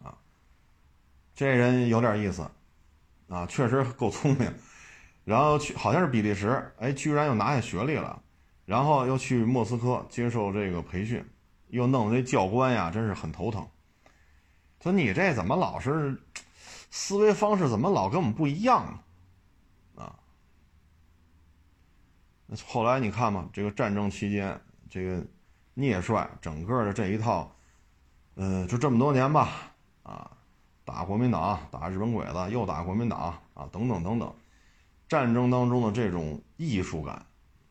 [0.05, 0.13] 啊，
[1.35, 2.47] 这人有点意思，
[3.27, 4.53] 啊，确实够聪明，
[5.25, 8.21] 然后去好像是比利时，哎，居然又拿下学历了。
[8.67, 11.25] 然后又去莫斯科接受这个培训，
[11.71, 13.67] 又弄这教官呀，真是很头疼。
[14.83, 16.19] 说你这怎么老是
[16.91, 18.99] 思维方式怎么老跟我们不一样
[19.95, 20.03] 呢？
[20.03, 20.17] 啊？
[22.67, 24.59] 后来你看嘛，这个战争期间，
[24.89, 25.23] 这个
[25.75, 27.55] 聂帅整个的这一套，
[28.37, 29.71] 呃，就这么多年吧，
[30.03, 30.31] 啊，
[30.83, 34.35] 打国民党，打日本鬼子，又打国民党，啊，等等等等，
[35.07, 37.27] 战争当中的这种艺术感，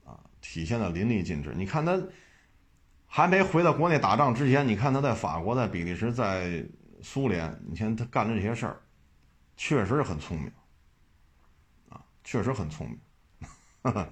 [0.05, 1.53] 啊，体现的淋漓尽致。
[1.55, 1.99] 你看他
[3.07, 6.63] 还没回到国内打仗之前，你看他在法国、在比利时、在。
[7.01, 8.81] 苏联，你看他干的这些事儿，
[9.55, 10.51] 确实是很聪明，
[11.89, 12.99] 啊，确实很聪明。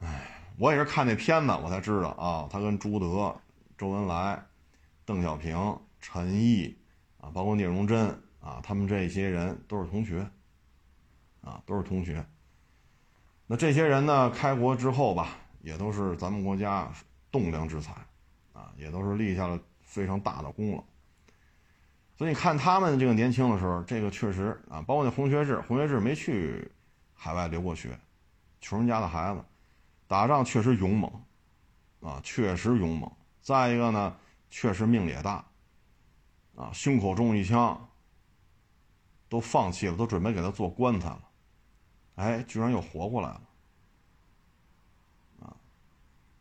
[0.00, 0.26] 哎，
[0.58, 3.34] 我也是看那片子我才知道啊，他跟朱德、
[3.78, 4.44] 周恩来、
[5.04, 6.76] 邓小平、陈毅
[7.20, 8.08] 啊，包括聂荣臻
[8.40, 10.28] 啊，他们这些人都是同学，
[11.40, 12.26] 啊，都是同学。
[13.46, 16.92] 那这些人呢，开国之后吧，也都是咱们国家
[17.30, 17.92] 栋梁之才，
[18.52, 20.84] 啊，也都是立下了非常大的功劳。
[22.22, 26.70] 所以你看他们这个年轻的时候，这个确实啊，包括那洪学智，洪学智没去
[27.12, 27.98] 海外留过学，
[28.60, 29.44] 穷人家的孩子，
[30.06, 31.10] 打仗确实勇猛，
[32.00, 33.10] 啊，确实勇猛。
[33.40, 34.16] 再一个呢，
[34.50, 35.44] 确实命也大，
[36.54, 37.88] 啊，胸口中一枪，
[39.28, 41.28] 都放弃了，都准备给他做棺材了，
[42.14, 43.42] 哎，居然又活过来了，
[45.40, 45.56] 啊，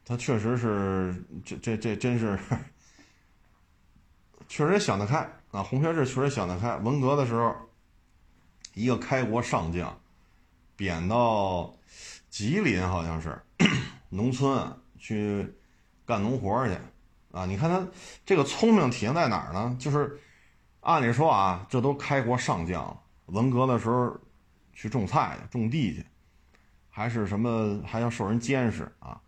[0.06, 2.38] 他确实是这这这真是，
[4.48, 5.28] 确实想得开。
[5.52, 6.76] 啊，洪学智确实想得开。
[6.78, 7.54] 文革的时候，
[8.74, 10.00] 一个开国上将，
[10.76, 11.74] 贬到
[12.30, 13.42] 吉林，好像是
[14.10, 14.66] 农村
[14.98, 15.54] 去
[16.06, 16.78] 干农活去。
[17.32, 17.86] 啊，你看他
[18.26, 19.76] 这个聪明体现在哪儿呢？
[19.80, 20.20] 就是
[20.82, 22.98] 按理说啊，这都开国上将，
[23.28, 24.18] 文革的时候
[24.74, 26.06] 去种菜去、种地去，
[26.90, 29.22] 还是什么还要受人监视啊？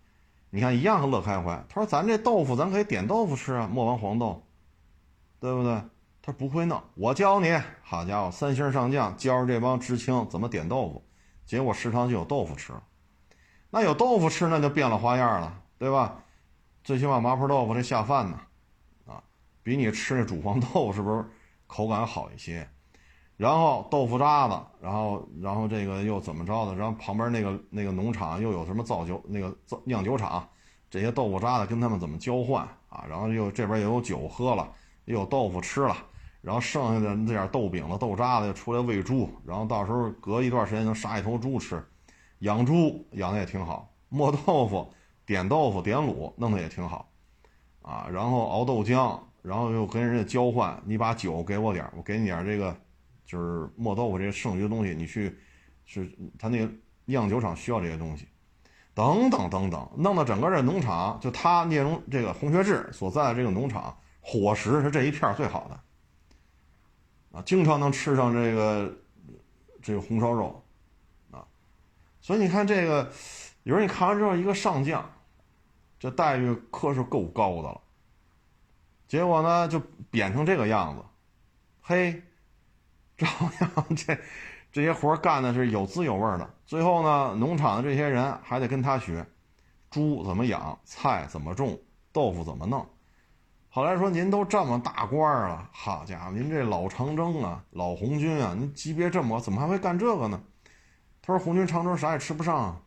[0.50, 1.66] 你看一样乐开怀。
[1.70, 4.46] 他说：“咱这豆腐，咱可以点豆腐吃啊，磨完黄豆，
[5.40, 5.82] 对不对？”
[6.26, 7.54] 他不会弄，我教你。
[7.82, 11.04] 好家伙，三星上将教这帮知青怎么点豆腐，
[11.46, 12.72] 结果食堂就有豆腐吃。
[13.70, 16.24] 那有豆腐吃，那就变了花样了，对吧？
[16.82, 18.40] 最起码麻婆豆腐这下饭呢，
[19.06, 19.22] 啊，
[19.64, 21.26] 比你吃那煮黄豆腐是不是
[21.68, 22.66] 口感好一些？
[23.36, 26.74] 然后豆腐渣子，然后然后这个又怎么着的？
[26.74, 30.48] 然后旁边那个那个农场又有什么造酒那个造酿酒厂，
[30.90, 33.04] 这些豆腐渣子跟他们怎么交换啊？
[33.10, 34.72] 然后又这边也有酒喝了，
[35.04, 35.98] 又有豆腐吃了。
[36.44, 41.82] 然后剩下的那点豆饼子、豆渣子就出来喂猪，然后到时候隔一段时间能杀一头猪吃。
[42.40, 44.94] 养猪养的也挺好，磨豆腐、
[45.26, 47.10] 点豆腐、点卤弄得也挺好，
[47.82, 52.76] 啊，然后熬豆浆，然后又跟人家交换，你把酒给我点我给你点这个，
[53.26, 55.40] 就是磨豆腐这些剩余的东西，你去，
[55.86, 56.70] 是他那个
[57.06, 58.28] 酿酒厂需要这些东西，
[58.94, 65.80] 等等等等，弄得整个这农场，就他聂荣这个洪学智所在的这个农场，伙食是这一片最好的。
[67.34, 68.94] 啊，经常能吃上这个
[69.82, 70.64] 这个红烧肉，
[71.32, 71.44] 啊，
[72.22, 73.12] 所以你看这个，
[73.64, 75.04] 有人你看完之后，一个上将，
[76.00, 77.82] 这待遇可是够高的了。
[79.08, 79.82] 结果呢，就
[80.12, 81.04] 贬成这个样子，
[81.82, 82.22] 嘿，
[83.18, 83.28] 照
[83.60, 84.16] 样这
[84.72, 86.48] 这些活干的是有滋有味的。
[86.68, 89.26] 最后呢，农场的这些人还得跟他学，
[89.90, 91.80] 猪怎么养，菜怎么种，
[92.12, 92.88] 豆腐怎么弄。
[93.76, 100.40] 后来说您都这么大官了，好家伙，您这老长征啊，老红军啊，您级别这么，怎么还会干这个呢？
[101.24, 102.84] 他说红军长征啥也吃不上，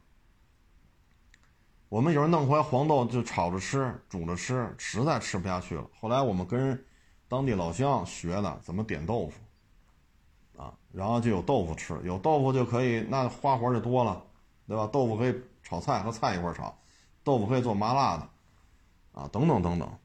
[1.89, 5.85] 我们有人弄回来黄豆就炒着吃，煮着吃，实在吃不下去了。
[5.99, 6.81] 后来我们跟
[7.27, 14.23] 当地老乡学的怎么点豆腐，啊，然后就有豆腐吃，有豆腐就可以，那花活就多了，
[14.69, 14.89] 对吧？
[14.93, 15.35] 豆腐可以
[15.65, 16.73] 炒菜和菜一块炒，
[17.25, 19.99] 豆腐可以做麻辣的，啊，等等等等。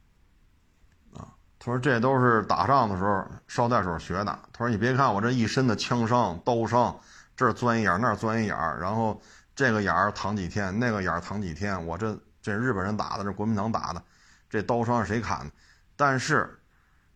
[1.64, 7.00] 他说：“这都是打仗的时候捎带手学的。”他说：“你别看我这一身的枪伤、刀伤，
[7.36, 9.22] 这钻一眼，那钻一眼，然后
[9.54, 11.86] 这个眼儿躺几天，那个眼儿躺几天。
[11.86, 14.02] 我这这日本人打的，这国民党打的，
[14.50, 15.52] 这刀伤是谁砍的？
[15.96, 16.60] 但是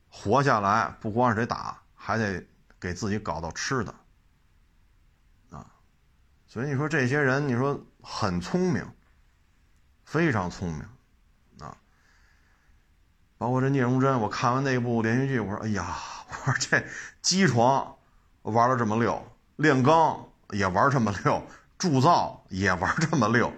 [0.09, 2.45] 活下来不光是得打，还得
[2.79, 3.95] 给自己搞到吃的
[5.49, 5.65] 啊。
[6.45, 8.87] 所以你说这些人，你说很聪明，
[10.03, 10.85] 非常聪明。”
[13.37, 15.95] 包括这聂荣臻，我看完那部连续剧，我说：“哎呀，
[16.29, 16.83] 我说这
[17.21, 17.95] 机床
[18.43, 19.21] 玩的这么溜，
[19.57, 21.43] 炼钢也玩这么溜，
[21.77, 23.51] 铸造也玩这么溜，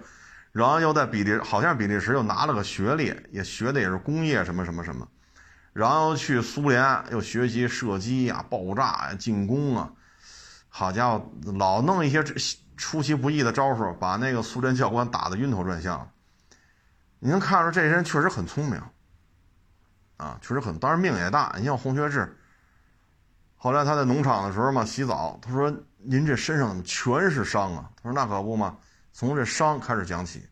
[0.50, 5.06] 然后又在比利，好像比利时又拿了个学历，也学的也是工业什么什么什么，
[5.72, 9.92] 然后去苏联又学习射击呀、爆炸呀、进攻啊，
[10.68, 12.24] 好家伙，老弄一些
[12.76, 16.10] 出其不意的招数，把那个苏联教官打得晕头转向。
[17.20, 18.80] 你能看出这些人确实很聪明，
[20.18, 21.54] 啊，确实很，当然命也大。
[21.56, 22.36] 你像洪学智，
[23.56, 28.76] 后来他在农场的时候嘛，洗澡，他说：“您这身上怎么全是伤啊？”他说：“那可不嘛，
[29.12, 30.46] 从这伤开始讲起，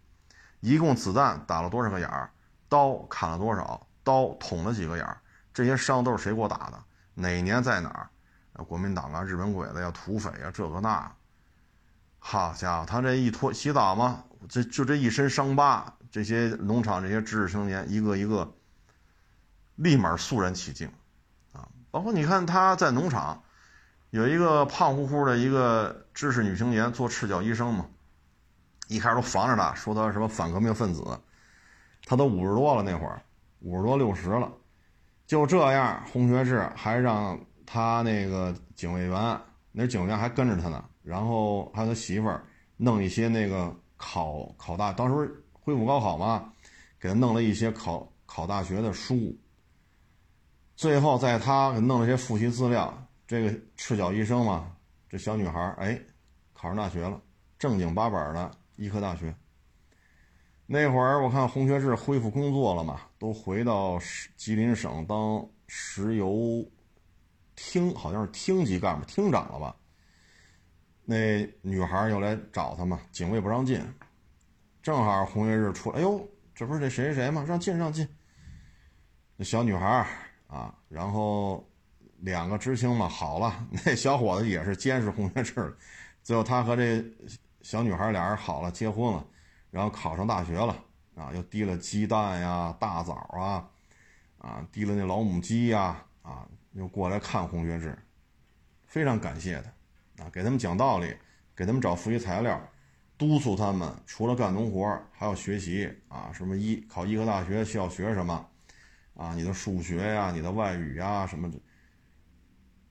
[0.60, 2.30] 一共子弹打了多少个眼儿，
[2.68, 5.20] 刀砍了多少，刀捅了几个眼儿，
[5.52, 6.82] 这些伤都是谁给我打的？
[7.14, 8.08] 哪年在哪儿？
[8.64, 11.10] 国民党啊，日本鬼子呀，土匪呀，这个那。”
[12.18, 18.52] 好家伙，他这一脱洗澡嘛，这就这一身伤疤，这些农场这些知识青年一个一个，
[19.76, 20.88] 立马肃然起敬，
[21.52, 23.42] 啊，包括你看他在农场，
[24.10, 27.86] 有一个胖乎乎的一个知识女青年做赤脚医生嘛，
[28.88, 31.04] 一开始都防着他，说他什么反革命分子，
[32.04, 33.22] 他都五十多了那会儿，
[33.60, 34.50] 五十多六十了，
[35.26, 39.40] 就这样，洪学智还让他那个警卫员，
[39.72, 40.84] 那警卫员还跟着他呢。
[41.02, 42.42] 然后还有他媳妇儿
[42.76, 46.52] 弄一些那个考考大，当时恢复高考嘛，
[46.98, 49.36] 给他弄了一些考考大学的书。
[50.76, 54.76] 最后在他给弄了些复习资料，这个赤脚医生嘛，
[55.08, 55.98] 这小女孩哎，
[56.52, 57.20] 考上大学了，
[57.58, 59.34] 正经八百的医科大学。
[60.66, 63.98] 那会儿我看洪学智恢复工作了嘛，都回到
[64.36, 66.62] 吉林省当石油
[67.54, 69.74] 厅，好像是厅级干部、厅长了吧。
[71.04, 73.80] 那女孩又来找他嘛，警卫不让进，
[74.82, 77.44] 正好红月日出来，哎呦，这不是这谁谁谁吗？
[77.48, 78.06] 让进让进。
[79.36, 80.06] 那小女孩
[80.46, 81.68] 啊，然后
[82.18, 85.76] 两个知青嘛，好了， 那小伙子也是监视红学志，
[86.22, 87.04] 最后他和这
[87.62, 89.24] 小女孩俩人好了，结婚了，
[89.70, 90.76] 然后考上大学了
[91.14, 93.68] 啊，又提了鸡蛋呀、大枣啊，
[94.38, 97.98] 啊，提了那老母鸡呀，啊，又过来看红学志，
[98.86, 100.24] 非常感谢他。
[100.24, 101.14] 啊，给他们讲道理，
[101.54, 102.58] 给他们找复习材料，
[103.18, 106.30] 督促他们除了干农活还要学习啊。
[106.32, 108.48] 什么医考医科大学需要学什么？
[109.16, 111.58] 啊，你的数学呀，你的外语呀，什么的。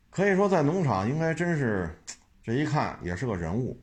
[0.09, 1.89] 可以说在农场应该真是，
[2.41, 3.79] 这一看也是个人物。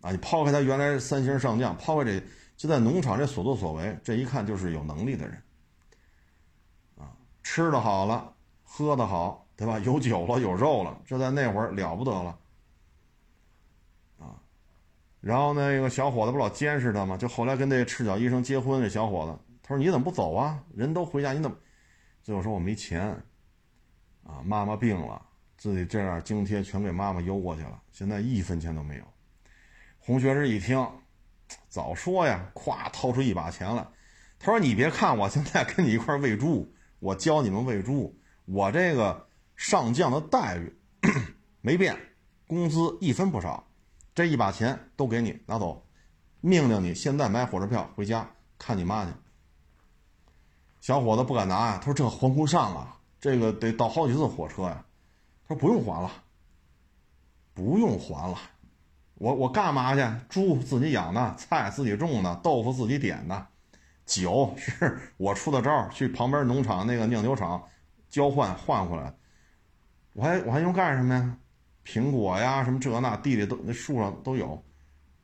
[0.00, 2.22] 啊，你抛开他原来三星上将，抛开这
[2.56, 5.42] 就在农场这所作所为，这一看就是有能力的人。
[6.96, 7.12] 啊，
[7.42, 9.78] 吃的好了，喝的好，对吧？
[9.78, 12.38] 有酒了，有肉了，这在那会儿了不得了。
[14.18, 14.34] 啊
[15.20, 17.16] 然后那个小伙子不老监视他吗？
[17.16, 20.62] 就后来跟那赤脚医生结婚，这小伙子他说：“你怎么不走啊？
[20.76, 21.56] 人都回家，你怎么？”
[22.22, 23.08] 最后说：“我没钱，
[24.22, 25.20] 啊，妈妈病了，
[25.56, 29.04] 自己这样津贴全给妈妈邮过去了，现在一分钱都没有。”
[29.98, 30.86] 洪学士一听，
[31.66, 33.86] 早说呀，咵掏出一把钱来，
[34.38, 38.14] 他说：“你别看我现在跟你一块喂猪，我教你们喂猪，
[38.44, 39.26] 我这个
[39.56, 40.76] 上将的待遇
[41.62, 41.96] 没变，
[42.46, 43.66] 工资一分不少。”
[44.14, 45.84] 这一把钱都给你拿走，
[46.40, 49.10] 命令你现在买火车票回家看你妈去。
[50.84, 54.84] 小伙子不敢拿呀，他说这还不上啊，这个得倒好几次火车呀。
[55.48, 56.10] 他说不用还了，
[57.54, 58.36] 不用还了，
[59.14, 60.02] 我我干嘛去？
[60.28, 63.46] 猪自己养的，菜自己种的，豆腐自己点的，
[64.04, 67.66] 酒是我出的招去旁边农场那个酿酒厂
[68.10, 69.14] 交换换回来，
[70.12, 71.38] 我还我还用干什么呀？
[71.86, 74.62] 苹果呀，什么这那地里都那树上都有，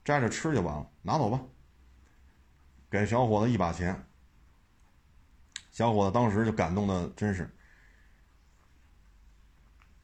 [0.07, 1.39] 摘着吃就完了，拿走吧。
[2.91, 4.07] 给小伙子一把钱，
[5.81, 7.49] 小伙子当时就感动的真是。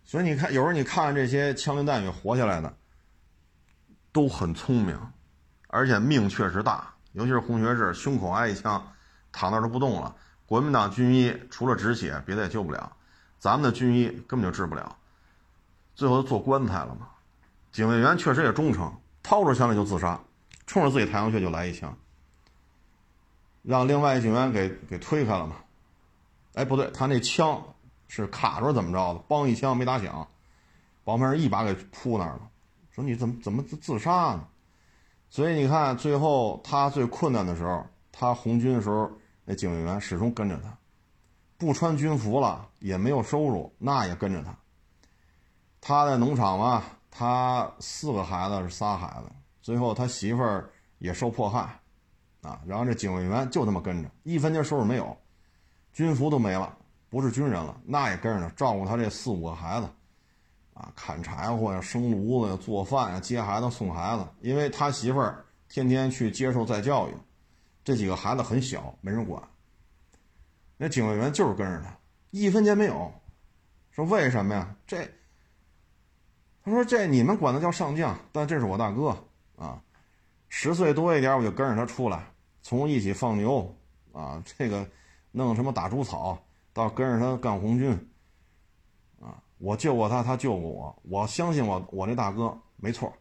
[0.04, 2.74] 所以你看，有时候你看这些枪林弹雨活下来的，
[4.10, 4.98] 都很聪明，
[5.66, 6.94] 而且命确实大。
[7.12, 8.90] 尤其是洪学智，胸口挨一枪，
[9.30, 10.16] 躺那都不动了。
[10.46, 12.96] 国民党军医除了止血，别的也救不了，
[13.38, 14.96] 咱们的军医根本就治不了。
[15.94, 17.10] 最后做棺材了嘛？
[17.70, 20.18] 警卫员确实也忠诚，掏出枪来就自杀，
[20.66, 21.94] 冲着自己太阳穴就来一枪，
[23.62, 25.56] 让另外一警员给给推开了嘛。
[26.56, 27.62] 哎，不对，他那枪
[28.08, 29.20] 是卡住怎么着的？
[29.28, 30.26] 梆一枪没打响，
[31.04, 32.48] 把门一把给扑那儿了。
[32.90, 34.48] 说你怎么怎么自杀呢？
[35.28, 39.10] 所以你看，最后他最困难的时候，他红军的时候，
[39.44, 40.74] 那警卫员始终跟着他，
[41.58, 44.56] 不穿军服了，也没有收入，那也跟着他。
[45.80, 49.30] 他在农场嘛，他四个孩子是仨孩子，
[49.60, 51.80] 最后他媳妇儿也受迫害，
[52.40, 55.14] 啊，然后这警卫员就这么跟着，一分钱收入没有，
[55.96, 56.76] 军服都没了，
[57.08, 59.88] 不是军人了，那也跟着呢，照顾他这四五个孩子，
[60.74, 67.14] 啊，砍柴火呀，生炉子呀，做饭呀，接孩子送孩子，因为他媳妇儿天天去接受再教育，
[67.82, 69.42] 这几个孩子很小，没人管，
[70.76, 71.96] 那警卫员就是跟着他，
[72.30, 73.10] 一分钱没有，
[73.90, 74.76] 说为什么呀？
[74.86, 75.08] 这。
[76.62, 79.16] 他说：“这你们管他叫上将，但这是我大哥
[79.56, 79.80] 啊！
[80.48, 82.26] 十岁多一点，我就跟着他出来，
[82.60, 83.72] 从一起放牛
[84.12, 84.84] 啊，这个
[85.36, 86.42] 弄什么打猪草，
[86.72, 87.92] 到跟着他干红军，
[89.20, 93.12] 啊，我救过他，他救过我，我相信我我这大哥没错。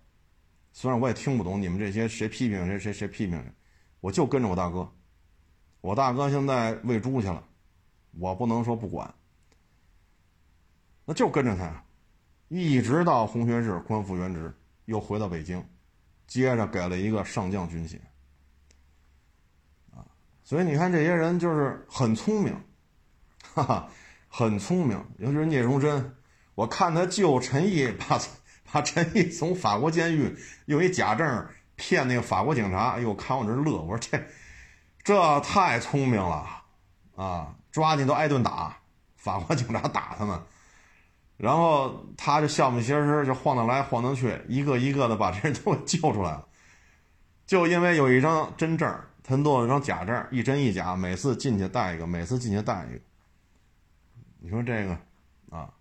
[0.71, 3.51] 虽然我也听不懂你们这些谁批评谁谁谁批评谁，
[3.99, 4.89] 我就跟着我大哥。
[5.81, 7.43] 我大哥现在喂猪去了，
[8.17, 9.13] 我不能说不管，
[11.03, 11.83] 那就跟着他，
[12.47, 14.53] 一直到洪学智官复原职，
[14.85, 15.61] 又回到北京，
[16.27, 17.99] 接着给了一个上将军衔。
[20.45, 22.55] 所以你看这些人就是很聪明，
[23.55, 23.89] 哈哈，
[24.29, 25.03] 很聪明。
[25.17, 26.13] 尤其是聂荣臻，
[26.53, 28.19] 我看他救陈毅，把
[28.71, 34.23] 把陈毅从法国监狱用一假证骗那个法国警察，哎呦，看我这乐，我说这。
[35.03, 36.47] 这太聪明了，
[37.15, 38.77] 啊，抓紧都挨顿打，
[39.15, 40.39] 法国警察打他们，
[41.37, 46.47] 然后他就笑眯嘻嘻就晃荡来晃荡去，一个一个的把这人都给救出来了，
[47.47, 52.99] 就因为有一张真证，他弄了张假证，一真一假，每次进去带一个，每次进去带一个，
[54.37, 54.95] 你说这个，
[55.49, 55.73] 啊，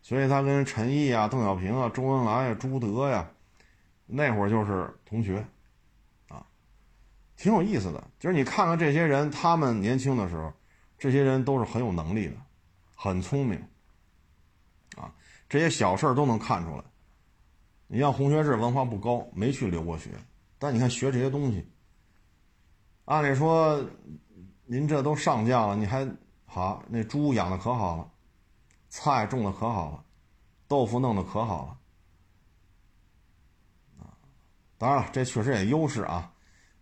[0.00, 3.28] 所以他跟陈毅啊、邓小平啊、周恩来啊、朱德呀，
[4.06, 5.44] 那会儿就是同学。
[6.28, 6.46] 啊
[7.34, 10.52] 挺有意思的，就是你看看这些人，他们年轻的时候，
[10.96, 12.36] 这些人都是很有能力的，
[12.94, 13.60] 很聪明，
[14.96, 15.12] 啊，
[15.48, 16.84] 这些小事都能看出来。
[17.88, 20.10] 你像洪学智，文化不高，没去留过学，
[20.56, 21.66] 但你看学这些东西，
[23.06, 23.84] 按理说，
[24.64, 26.08] 您这都上将了，你还
[26.44, 28.10] 好，那猪养的可好了，
[28.88, 30.04] 菜种的可好了，
[30.68, 31.66] 豆腐弄的可好
[33.98, 34.14] 了，啊，
[34.78, 36.32] 当然了，这确实也优势啊。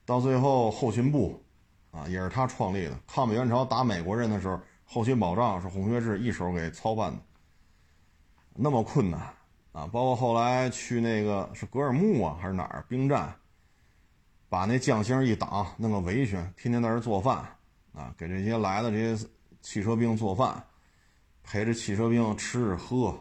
[0.05, 1.43] 到最后，后勤部，
[1.91, 3.01] 啊，也是他创立的。
[3.07, 7.19] 抗美援朝打美国人的时候，后勤保障是洪学智一手给操办的。
[8.55, 9.21] 那么困难
[9.73, 9.87] 啊！
[9.87, 13.33] 包括后来去那个是格尔木啊，还是哪儿兵站，
[14.51, 17.37] 把那酱星一挡，弄个围裙，天天在这做饭
[17.95, 19.29] 啊，给这些来的这些
[19.63, 20.63] 汽车兵做饭，
[21.45, 23.17] 陪着汽车兵吃喝，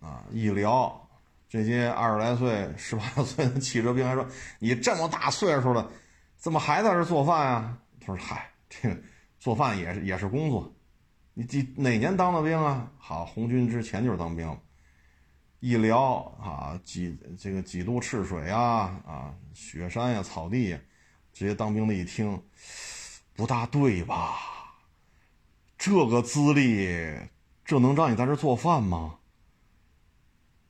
[0.00, 1.02] 啊，一聊。
[1.48, 4.26] 这些二十来岁、十八岁的汽车兵还说
[4.58, 5.90] ：“你这么大岁数了，
[6.36, 8.96] 怎么还在这做饭呀？”他说：“嗨，这个
[9.38, 10.72] 做饭也是也是工作。
[11.34, 12.90] 你几哪年当的兵啊？
[12.98, 14.56] 好，红军之前就是当兵。
[15.66, 20.78] 一聊啊，几这个几度赤水啊啊，雪山呀、草地呀，
[21.32, 22.40] 这些当兵的一听，
[23.34, 24.38] 不大对吧？
[25.76, 27.18] 这个资历，
[27.64, 29.18] 这能让你在这做饭吗？”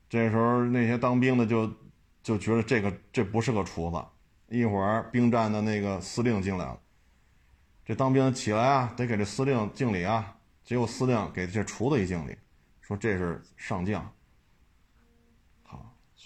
[0.08, 1.70] 这时候那些当兵的就
[2.22, 4.02] 就觉得这个这不是个厨子，
[4.48, 6.80] 一会儿兵站的那个司令进来了，
[7.84, 10.38] 这当兵起来啊，得给这司令敬礼啊。
[10.64, 12.34] 结果司令给这厨子一敬礼，
[12.80, 14.10] 说这是上将。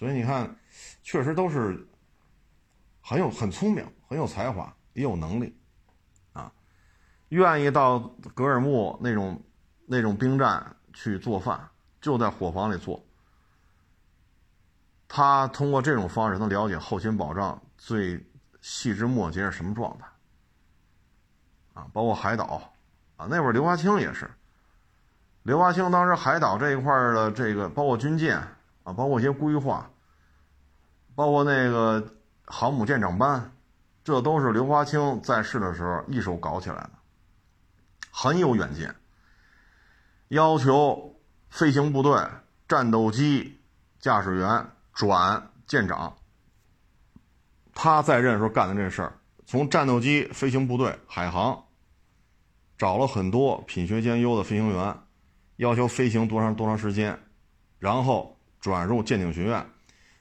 [0.00, 0.56] 所以你看，
[1.02, 1.86] 确实都是
[3.02, 5.54] 很有很聪明、很有才华、也有能力
[6.32, 6.50] 啊，
[7.28, 7.98] 愿意到
[8.34, 9.42] 格尔木那种
[9.84, 11.68] 那种兵站去做饭，
[12.00, 13.04] 就在伙房里做。
[15.06, 18.26] 他通过这种方式能了解后勤保障最
[18.62, 20.06] 细枝末节是什么状态，
[21.74, 22.72] 啊，包括海岛，
[23.18, 24.30] 啊，那会儿刘华清也是，
[25.42, 28.42] 刘华清当时海岛这一块的这个，包括军舰，
[28.82, 29.90] 啊，包括一些规划，
[31.14, 33.52] 包括那个航母舰长班，
[34.04, 36.90] 这都是刘华清在世的时候一手搞起来的，
[38.10, 38.94] 很有远见，
[40.28, 42.20] 要求飞行部队、
[42.68, 43.60] 战斗机
[43.98, 44.70] 驾驶员。
[44.92, 46.14] 转舰长，
[47.72, 49.14] 他在任时候干的这事儿，
[49.46, 51.64] 从战斗机飞行部队、海航
[52.76, 54.94] 找了很多品学兼优的飞行员，
[55.56, 57.18] 要求飞行多长多长时间，
[57.78, 59.66] 然后转入舰艇学院，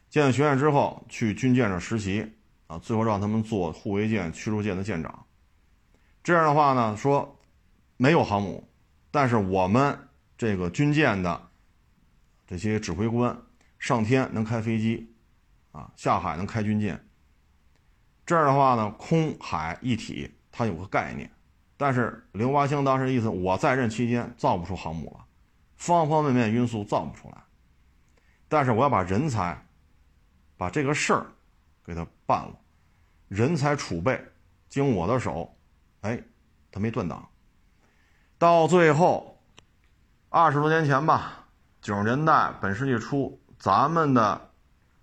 [0.10, 2.26] 舰艇学院之后去军舰上实习，
[2.68, 5.26] 啊，最后让他们做护卫舰、驱逐舰的舰长。
[6.24, 7.40] 这样的话呢，说
[7.98, 8.68] 没有航母，
[9.12, 9.98] 但是我们
[10.38, 11.50] 这个军舰的
[12.48, 13.38] 这些指挥官。
[13.80, 15.16] 上天能开飞机，
[15.72, 17.02] 啊，下海能开军舰。
[18.26, 21.32] 这样的话呢，空海一体，它有个概念。
[21.78, 25.26] 但是刘华清当时意思，我在任期间造不出航母了，
[25.78, 27.38] 方方面面因素造不出来。
[28.50, 29.66] 但是我要把人才，
[30.58, 31.26] 把这个事儿
[31.86, 32.54] 给他办了，
[33.30, 34.22] 人才储备
[34.68, 35.56] 经我的手，
[36.02, 36.22] 哎，
[36.70, 37.26] 他没断档。
[38.38, 39.42] 到最后，
[40.28, 41.46] 二十多年前吧，
[41.82, 43.40] 九十年代本世纪初。
[43.60, 44.52] 咱们的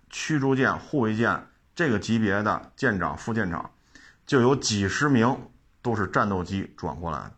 [0.09, 3.69] 驱逐舰、护卫舰这个级别的舰长、副舰长，
[4.25, 5.49] 就有几十名
[5.83, 7.33] 都是战斗机转过来的。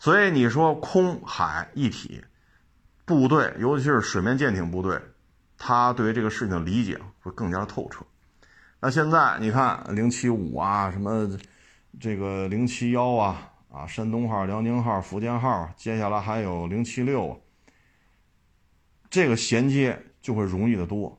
[0.00, 2.24] 所以你说空海一体
[3.04, 5.00] 部队，尤其是水面舰艇部队，
[5.58, 8.06] 他对于这个事情的理解会更加透彻。
[8.80, 11.28] 那现在你看零七五啊，什么
[12.00, 17.42] 这个零七幺啊啊，山东号、辽宁号、福建号，接下来还有零七六，
[19.10, 21.18] 这个衔接就会容易的多。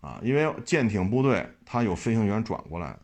[0.00, 3.00] 啊，因为舰艇部队它有飞行员转过来的，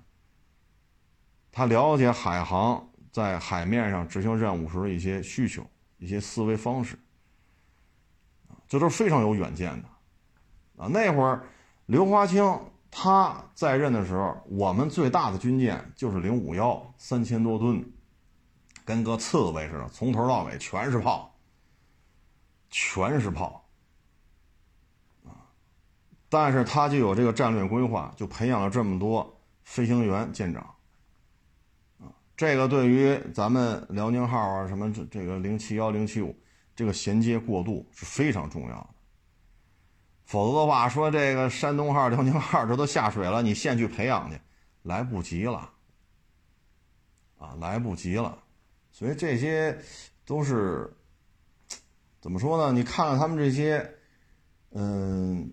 [1.51, 5.65] 他了解海航在海面上执行任务时的一些需求、
[5.97, 6.99] 一些思维方式，
[8.69, 9.89] 这都是非常有远见的。
[10.81, 10.89] 啊。
[10.89, 11.45] 那会儿
[11.87, 12.59] 刘华清。
[12.93, 17.89] 他在任的时候，我们最大的军舰就是零五幺，三千多吨，
[18.85, 21.33] 跟个刺猬似的，从头到尾全是炮，
[22.69, 23.65] 全是炮，
[25.25, 25.55] 啊！
[26.29, 30.75] 但是他就有这个战略规划，就培养了这么多飞行员舰长，
[32.01, 36.37] 啊，这个对于咱们辽宁号啊，什么这这个零七幺、零七五，
[36.75, 38.89] 这个衔接过渡是非常重要的。
[40.31, 44.39] 否则的话，说这个山东号、辽宁号这都下水了，你现去培养去，
[44.83, 45.69] 来不及了，
[47.37, 48.39] 啊，来不及了。
[48.93, 49.77] 所以这些
[50.25, 50.89] 都是
[52.21, 52.73] 怎么说呢？
[52.73, 53.93] 你看看他们这些，
[54.71, 55.51] 嗯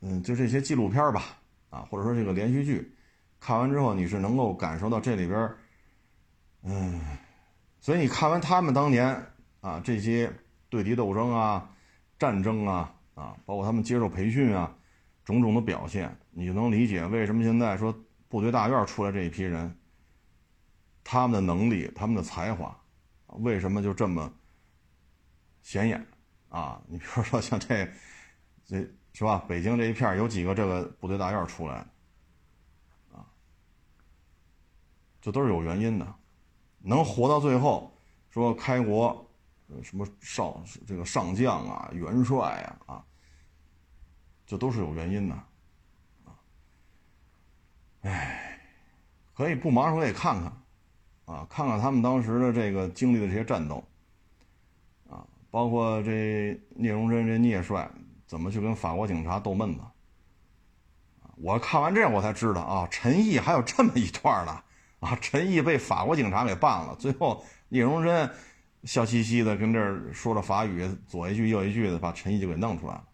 [0.00, 1.36] 嗯，就这些纪录片吧，
[1.68, 2.96] 啊，或者说这个连续剧，
[3.38, 5.54] 看完之后你是能够感受到这里边，
[6.62, 6.98] 嗯，
[7.78, 9.22] 所以你看完他们当年
[9.60, 10.32] 啊这些
[10.70, 11.68] 对敌斗争啊、
[12.18, 12.93] 战争啊。
[13.14, 14.76] 啊，包括他们接受培训啊，
[15.24, 17.96] 种种的表现，你就能理解为什么现在说
[18.28, 19.72] 部队大院出来这一批人，
[21.04, 22.76] 他们的能力、他们的才华，
[23.26, 24.32] 为什么就这么
[25.62, 26.04] 显眼
[26.48, 26.82] 啊？
[26.88, 27.88] 你比如说像这，
[28.66, 28.78] 这
[29.12, 29.44] 是吧？
[29.46, 33.24] 北京这一片有几个这个部队大院出来的啊？
[35.20, 36.14] 这都是有原因的，
[36.80, 37.96] 能活到最后，
[38.30, 39.23] 说开国。
[39.82, 40.54] 什么上
[40.86, 43.04] 这个上将啊、元帅啊啊，
[44.46, 45.34] 这都是有原因的，
[46.24, 46.36] 啊，
[48.02, 48.60] 哎，
[49.34, 50.52] 可以不忙的时候也看看，
[51.34, 53.82] 啊，看看他们当时的这个经历的这些战斗，
[55.08, 57.90] 啊，包括这聂荣臻这聂帅
[58.26, 59.80] 怎么去跟法国警察斗闷子，
[61.36, 64.62] 我看完这我才知道啊，陈毅还有这么一段呢，
[65.00, 68.30] 啊，陈毅被法国警察给办了，最后聂荣臻。
[68.84, 73.04] 笑嘻嘻的跟这儿说着法语，左一句右一句的，把陈毅就给弄出来了。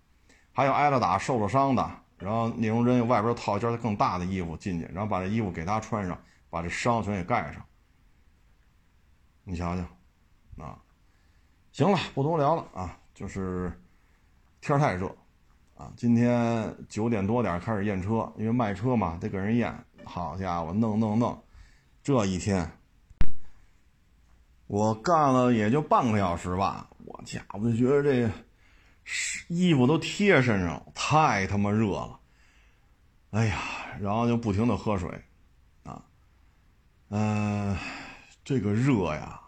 [0.53, 6.19] 还有挨了打、受了伤的，然后聂荣臻外边套一件更大的衣服进去，然后把这衣服给他穿上，
[6.51, 7.65] 把这伤全给盖上。
[9.45, 10.79] 你瞧瞧，啊，
[11.73, 13.73] 行了，不多聊了啊，就是
[14.61, 15.07] 天太热
[15.77, 15.93] 啊。
[15.97, 19.73] 今天九点多点开始验车，因为卖车嘛，得给人验。
[20.05, 21.43] 好家伙，弄弄弄，
[22.03, 22.71] 这一天。
[24.71, 28.31] 我干了也就半个小时吧，我家我就觉得这
[29.49, 32.21] 衣服都贴身上，太他妈热了。
[33.31, 33.59] 哎呀，
[34.01, 35.11] 然后就不停的喝水，
[35.83, 36.01] 啊，
[37.09, 37.77] 嗯，
[38.45, 39.41] 这个热呀，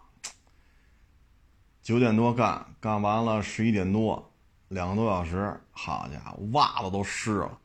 [1.82, 4.32] 九点多干，干完了十一点多，
[4.66, 7.58] 两个多小时，好家伙，袜子都湿了。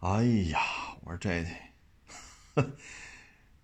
[0.00, 0.60] 哎呀，
[1.04, 1.42] 我说这，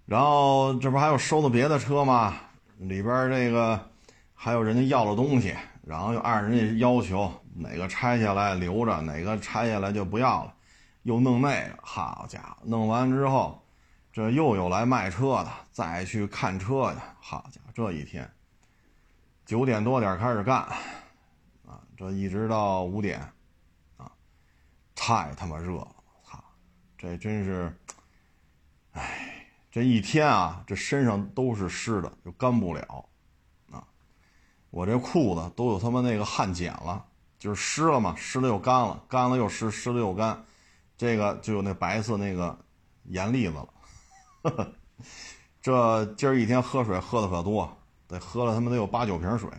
[0.07, 2.41] 然后这不还有收的别的车吗？
[2.79, 3.91] 里边这个
[4.35, 10.55] 还有人家要的东西，然后又按人家要求，哪个拆下来留着，哪个拆下来就不要了，
[11.03, 13.63] 又弄那个，好家伙，弄完之后，
[14.13, 18.31] 这又有来卖车的，再去看车的，好家伙，这一天
[19.45, 20.59] 九点多点开始干，
[21.67, 23.21] 啊，这一直到五点，
[23.97, 24.13] 啊，
[24.95, 26.45] 太他妈热了，我操，
[26.99, 27.73] 这真是，
[28.93, 29.36] 哎。
[29.77, 33.05] 这一天啊，这身上都是湿的，就干不了，
[33.71, 33.85] 啊，
[34.71, 37.05] 我这裤子都有他妈那个汗碱了，
[37.39, 40.43] 就是湿了嘛，湿了又干了，干了又湿，湿了又干，
[40.97, 42.59] 这个就有那白色那个
[43.05, 44.73] 盐粒子了。
[45.61, 47.71] 这今儿一天喝水喝的可多，
[48.09, 49.51] 得喝了他妈得有八九瓶水。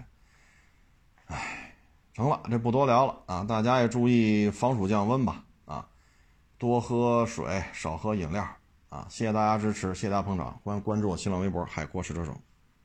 [1.28, 1.76] 哎，
[2.16, 5.88] 成了，这不多聊了啊，大家也注意防暑降温吧，啊，
[6.58, 8.44] 多喝水，少喝饮料。
[8.90, 12.34] 啊，谢谢大家支持，谢谢大家捧场，关关注我新浪微博“海阔试车手”。